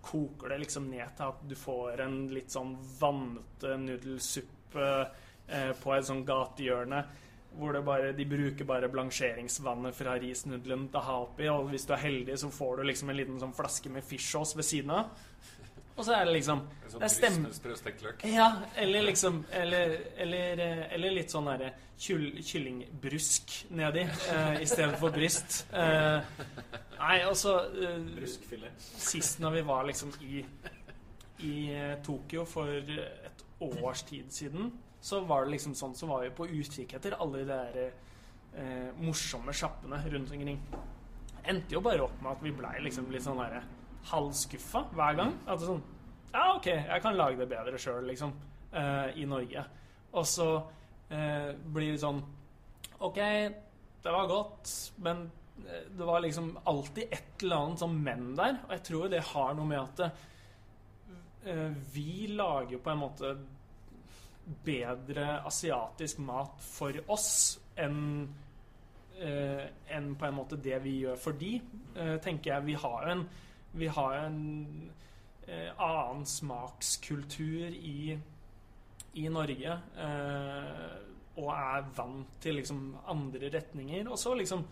koker 0.03 0.51
det 0.51 0.62
liksom 0.64 0.88
ned 0.90 1.14
til 1.16 1.31
at 1.31 1.42
du 1.47 1.55
får 1.59 2.03
en 2.03 2.16
litt 2.35 2.51
sånn 2.51 2.75
vannete 2.99 3.77
nudelsuppe 3.79 4.88
eh, 5.47 5.71
på 5.79 5.95
et 5.95 6.09
sånn 6.09 6.25
gatehjørne. 6.27 7.05
Hvor 7.53 7.77
bare, 7.85 8.14
de 8.16 8.25
bruker 8.25 8.66
bare 8.66 8.88
blansjeringsvannet 8.88 9.95
fra 9.95 10.16
risnudelen 10.18 10.87
til 10.88 10.99
å 11.03 11.07
ha 11.07 11.16
oppi. 11.27 11.47
Og 11.53 11.68
hvis 11.71 11.85
du 11.87 11.92
er 11.95 12.03
heldig, 12.07 12.38
så 12.40 12.49
får 12.51 12.81
du 12.81 12.87
liksom 12.88 13.12
en 13.12 13.18
liten 13.18 13.42
sånn 13.42 13.55
flaske 13.55 13.92
med 13.92 14.07
fish 14.09 14.33
ved 14.57 14.66
siden 14.66 14.95
av. 14.97 15.12
Og 15.96 16.05
så 16.07 16.14
er 16.16 16.24
det 16.24 16.33
liksom 16.38 16.62
det 16.92 17.02
er 17.05 17.12
stemme... 17.12 17.50
Ja, 18.28 18.48
eller 18.76 19.02
liksom 19.02 19.44
Eller, 19.52 19.96
eller, 20.16 20.62
eller 20.92 21.16
litt 21.18 21.33
sånn 21.33 21.48
derre 21.50 21.72
kyllingbrusk 22.02 23.52
nedi 23.78 24.02
uh, 24.02 24.94
for 24.98 25.14
bryst. 25.14 25.66
Uh, 25.70 26.18
nei, 26.98 27.18
altså 27.22 27.59
uh, 27.76 27.98
Bruskfilet. 28.16 28.87
Sist 28.98 29.42
når 29.42 29.59
vi 29.59 29.64
var 29.68 29.87
liksom 29.87 30.11
i, 30.26 30.42
i 31.46 31.57
Tokyo 32.02 32.46
for 32.48 32.72
et 32.72 33.44
års 33.62 34.02
tid 34.09 34.33
siden, 34.35 34.72
så 35.02 35.20
var 35.26 35.44
det 35.44 35.55
liksom 35.57 35.76
sånn 35.78 35.94
Så 35.98 36.09
var 36.11 36.24
vi 36.24 36.33
på 36.35 36.48
utkikk 36.50 36.96
etter 36.98 37.14
alle 37.20 37.44
de 37.44 37.46
der 37.52 37.78
uh, 38.57 38.90
morsomme 39.02 39.55
sjappene 39.55 40.02
rundt 40.09 40.35
omkring. 40.35 40.59
Endte 41.42 41.76
jo 41.76 41.85
bare 41.85 42.02
opp 42.05 42.18
med 42.22 42.33
at 42.35 42.42
vi 42.42 42.55
blei 42.55 42.76
liksom 42.83 43.11
litt 43.14 43.24
sånn 43.24 43.40
derre 43.42 43.62
halvskuffa 44.10 44.86
hver 44.96 45.18
gang. 45.18 45.34
At 45.46 45.60
det 45.60 45.66
er 45.66 45.74
sånn 45.74 45.84
Ja, 46.32 46.46
OK, 46.56 46.68
jeg 46.72 47.04
kan 47.04 47.18
lage 47.18 47.40
det 47.42 47.50
bedre 47.50 47.80
sjøl, 47.80 48.06
liksom. 48.08 48.32
Uh, 48.72 49.10
I 49.20 49.26
Norge. 49.28 49.64
Og 50.16 50.26
så 50.28 50.48
uh, 50.56 51.50
blir 51.74 51.92
det 51.92 52.00
sånn 52.02 52.22
OK, 53.02 53.18
det 54.02 54.12
var 54.14 54.28
godt, 54.30 54.70
men 55.02 55.24
eh, 55.66 55.88
det 55.90 56.06
var 56.06 56.22
liksom 56.22 56.52
alltid 56.70 57.10
et 57.10 57.42
eller 57.42 57.64
annet 57.64 57.82
sånn 57.82 57.96
men 57.98 58.28
der. 58.38 58.60
Og 58.62 58.72
jeg 58.76 58.84
tror 58.86 59.10
det 59.10 59.24
har 59.32 59.56
noe 59.58 59.66
med 59.66 59.80
at 59.80 60.04
uh, 61.48 61.82
vi 61.94 62.28
lager 62.30 62.78
på 62.82 62.92
en 62.92 63.02
måte 63.02 63.32
bedre 64.66 65.40
asiatisk 65.46 66.22
mat 66.22 66.62
for 66.62 66.98
oss 67.10 67.32
enn 67.78 68.30
enn 69.22 70.06
på 70.18 70.24
en 70.26 70.34
måte 70.34 70.56
det 70.58 70.80
vi 70.82 70.96
gjør 71.04 71.18
for 71.20 71.36
de, 71.38 71.50
tenker 72.24 72.48
jeg. 72.48 72.64
Vi 72.66 72.74
har 72.80 73.04
jo 73.04 73.12
en 73.12 73.20
vi 73.72 73.88
har 73.88 74.18
en 74.26 74.90
eh, 75.46 75.70
annen 75.76 76.26
smakskultur 76.26 77.72
i, 77.72 78.18
i 79.12 79.28
Norge. 79.32 79.78
Eh, 80.06 81.12
og 81.40 81.48
er 81.54 81.87
vant 81.96 82.35
til 82.42 82.58
liksom 82.61 82.82
andre 83.08 83.48
retninger. 83.54 84.08
Og 84.11 84.18
så 84.20 84.35
liksom 84.37 84.64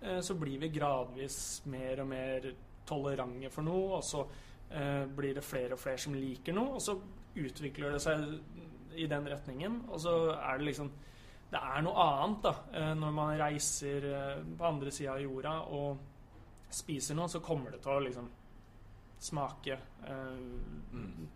eh, 0.00 0.20
så 0.20 0.34
blir 0.40 0.58
vi 0.62 0.72
gradvis 0.72 1.62
mer 1.66 2.00
og 2.04 2.08
mer 2.08 2.50
tolerante 2.86 3.50
for 3.52 3.66
noe, 3.66 3.98
og 3.98 4.04
så 4.04 4.22
eh, 4.70 5.04
blir 5.16 5.36
det 5.36 5.44
flere 5.44 5.76
og 5.76 5.82
flere 5.82 6.00
som 6.00 6.16
liker 6.16 6.56
noe, 6.56 6.76
og 6.78 6.82
så 6.82 6.96
utvikler 7.36 7.96
det 7.96 8.02
seg 8.04 8.24
i 8.96 9.08
den 9.10 9.28
retningen. 9.28 9.82
Og 9.90 10.00
så 10.00 10.16
er 10.36 10.58
det 10.58 10.72
liksom 10.72 10.94
Det 11.46 11.60
er 11.62 11.82
noe 11.86 12.02
annet 12.02 12.40
da 12.42 12.52
eh, 12.74 12.94
når 12.98 13.12
man 13.14 13.36
reiser 13.38 14.06
eh, 14.10 14.40
på 14.58 14.64
andre 14.66 14.90
sida 14.90 15.12
av 15.12 15.20
jorda 15.22 15.52
og 15.70 16.00
spiser 16.74 17.14
noe, 17.14 17.30
så 17.30 17.38
kommer 17.40 17.70
det 17.70 17.78
til 17.84 17.92
å 17.94 18.00
liksom 18.02 18.26
smake 19.18 19.78
eh, 20.06 20.38
mm. 20.92 21.28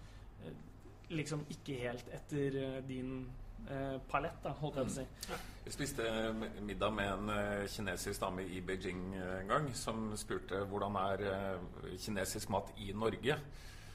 Liksom 1.10 1.46
ikke 1.50 1.78
helt 1.82 2.10
etter 2.14 2.56
eh, 2.62 2.76
din 2.86 3.24
eh, 3.66 3.96
palett, 4.10 4.38
da, 4.44 4.52
holdt 4.60 4.76
jeg 4.78 4.86
på 4.86 4.92
å 4.92 4.94
si. 4.94 5.06
Mm. 5.26 5.48
Vi 5.64 5.72
spiste 5.74 6.04
middag 6.62 6.94
med 6.94 7.10
en 7.10 7.66
kinesisk 7.68 8.22
dame 8.22 8.44
i 8.46 8.60
Beijing 8.64 9.02
en 9.18 9.50
gang 9.50 9.66
som 9.76 10.08
spurte 10.16 10.62
hvordan 10.70 10.96
er 11.02 11.24
kinesisk 11.98 12.48
mat 12.54 12.70
i 12.78 12.92
Norge. 12.94 13.36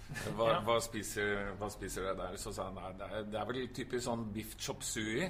Hva, 0.38 0.52
ja. 0.52 0.58
hva, 0.62 0.76
spiser, 0.86 1.48
hva 1.58 1.66
spiser 1.74 2.04
dere 2.06 2.18
der? 2.20 2.36
Så 2.38 2.52
sa 2.54 2.68
han 2.68 2.76
nei, 2.78 2.92
det 3.00 3.08
er, 3.08 3.24
det 3.26 3.40
er 3.40 3.48
vel 3.50 3.64
typisk 3.74 4.04
sånn 4.06 4.28
biff 4.36 4.52
chop 4.62 4.84
sui. 4.86 5.24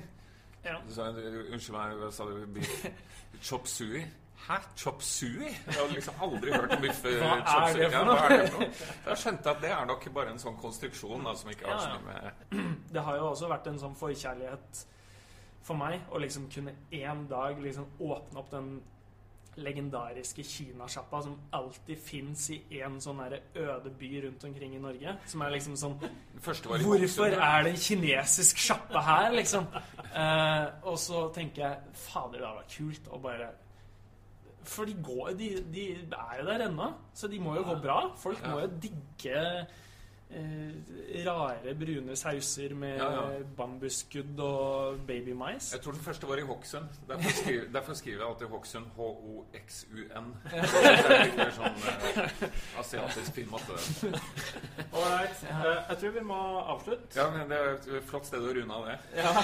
Ja. 0.66 0.82
Så, 0.92 1.06
unnskyld 1.16 1.78
meg, 1.78 1.94
hva 2.02 2.10
sa 2.12 2.26
du? 2.28 2.42
Biff 2.58 2.74
chop 3.48 3.70
sui? 3.72 4.02
Hæ? 4.46 4.58
Chop 4.78 5.02
sui? 5.02 5.48
Jeg 5.48 5.74
hadde 5.74 5.94
liksom 5.96 6.20
aldri 6.22 6.52
hørt 6.54 6.74
om 6.76 6.82
biff 6.84 7.00
Hva 7.06 7.38
chop 7.48 7.70
er 7.70 7.78
det 7.80 7.92
for? 7.94 8.12
Ja, 8.12 8.50
noe? 8.52 8.68
Jeg 9.08 9.22
skjønte 9.22 9.54
at 9.56 9.62
det 9.64 9.72
er 9.74 9.88
nok 9.90 10.10
bare 10.14 10.34
en 10.36 10.42
sånn 10.42 10.58
konstruksjon 10.62 11.24
da, 11.26 11.34
som 11.40 11.54
ikke 11.54 11.70
har 11.72 11.80
så 11.82 11.94
mye 11.96 12.26
med 12.52 12.66
Det 12.94 13.06
har 13.08 13.22
jo 13.22 13.30
også 13.32 13.50
vært 13.52 13.72
en 13.72 13.80
sånn 13.82 13.96
forkjærlighet 14.00 14.84
for 15.66 15.80
meg 15.80 16.04
å 16.14 16.22
liksom 16.22 16.46
kunne 16.54 16.76
en 16.94 17.24
dag 17.32 17.58
liksom 17.62 17.88
åpne 18.06 18.42
opp 18.42 18.52
den 18.52 18.76
legendariske 19.56 20.44
kinasjappa 20.44 21.22
som 21.24 21.38
alltid 21.56 22.00
fins 22.04 22.50
i 22.52 22.82
en 22.84 22.98
sånn 23.02 23.22
øde 23.24 23.92
by 24.00 24.10
rundt 24.26 24.44
omkring 24.44 24.76
i 24.76 24.82
Norge. 24.84 25.16
Som 25.32 25.46
er 25.46 25.54
liksom 25.56 25.78
sånn 25.80 25.96
Hvorfor 26.44 27.32
er 27.32 27.64
det 27.64 27.72
en 27.72 27.80
kinesisk 27.80 28.60
sjappe 28.60 29.02
her, 29.02 29.32
liksom? 29.36 29.68
Eh, 30.12 30.66
og 30.84 31.00
så 31.00 31.30
tenker 31.36 31.64
jeg 31.64 32.02
Fader, 32.06 32.42
det 32.42 32.48
hadde 32.50 32.60
vært 32.60 32.76
kult 32.76 33.10
å 33.10 33.22
bare 33.24 33.50
for 34.70 34.90
de, 34.90 34.98
går, 35.04 35.34
de, 35.40 35.50
de 35.74 35.88
er 35.96 36.38
jo 36.42 36.46
der 36.50 36.68
ennå, 36.68 36.92
så 37.14 37.28
de 37.32 37.40
må 37.40 37.56
jo 37.56 37.66
gå 37.68 37.80
bra. 37.84 38.00
Folk 38.22 38.46
må 38.48 38.60
jo 38.64 38.70
digge 38.82 39.42
eh, 40.30 41.26
rare, 41.26 41.76
brune 41.80 42.16
sauser 42.16 42.74
med 42.76 42.98
ja, 42.98 43.12
ja. 43.12 43.44
bambusskudd 43.58 44.40
og 44.40 45.00
babymais. 45.08 45.74
Jeg 45.74 45.82
tror 45.82 45.92
den 45.92 46.02
første 46.02 46.28
var 46.28 46.36
i 46.36 46.42
Hokksund. 46.42 46.84
Derfor, 47.08 47.30
skriver, 47.30 47.66
derfor 47.78 47.94
skriver 47.94 48.18
jeg 48.18 48.28
alltid 48.28 48.48
Hokksund. 48.48 48.86
H-O-X-U-N. 48.96 50.32
Det 50.52 51.16
er 51.16 51.26
litt 51.26 51.38
mer 51.38 51.54
sånn 51.56 51.82
eh, 51.90 52.48
asiatisk 52.80 53.36
fin 53.36 53.52
måte. 53.52 53.78
Ålreit. 54.96 55.44
Uh, 55.46 55.68
jeg 55.90 56.00
tror 56.02 56.16
vi 56.18 56.26
må 56.26 56.40
avslutte. 56.76 57.20
Ja, 57.20 57.30
men 57.34 57.50
Det 57.52 57.60
er 57.60 57.76
et 57.76 58.10
flott 58.10 58.28
sted 58.28 58.44
å 58.44 58.56
runde 58.58 58.80
av 58.80 58.90
det. 58.90 58.98
Ja. 59.20 59.36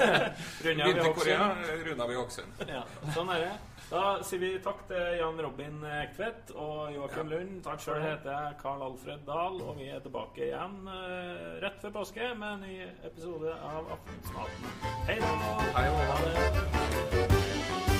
Begynte 0.62 1.10
i 1.10 1.12
Korea, 1.20 1.52
runda 1.88 2.08
vi 2.08 2.18
Hokksund. 2.20 2.64
Ja, 2.70 2.86
sånn 3.14 3.30
er 3.36 3.46
det. 3.46 3.52
Da 3.92 4.22
sier 4.24 4.40
vi 4.40 4.50
takk 4.64 4.86
til 4.88 5.18
Jan 5.18 5.40
Robin 5.44 5.82
Ektvedt 5.84 6.54
og 6.56 6.94
Joakim 6.94 7.28
ja. 7.28 7.34
Lund. 7.34 7.58
Takk 7.66 7.82
Sjøl 7.84 8.00
heter 8.00 8.30
jeg 8.32 8.56
Karl 8.62 8.86
Alfred 8.86 9.26
Dahl, 9.26 9.60
og 9.60 9.76
vi 9.76 9.90
er 9.92 10.00
tilbake 10.00 10.46
igjen 10.46 10.78
uh, 10.88 11.60
rett 11.60 11.76
før 11.84 11.92
påske 12.00 12.32
med 12.32 12.54
en 12.54 12.64
ny 12.64 12.88
episode 13.04 13.52
av 13.52 13.92
Aftensmaten. 13.98 14.74
Hei 15.10 15.20
da. 15.20 15.36
Hei, 15.76 15.88
ha 16.08 16.20
det. 16.24 17.91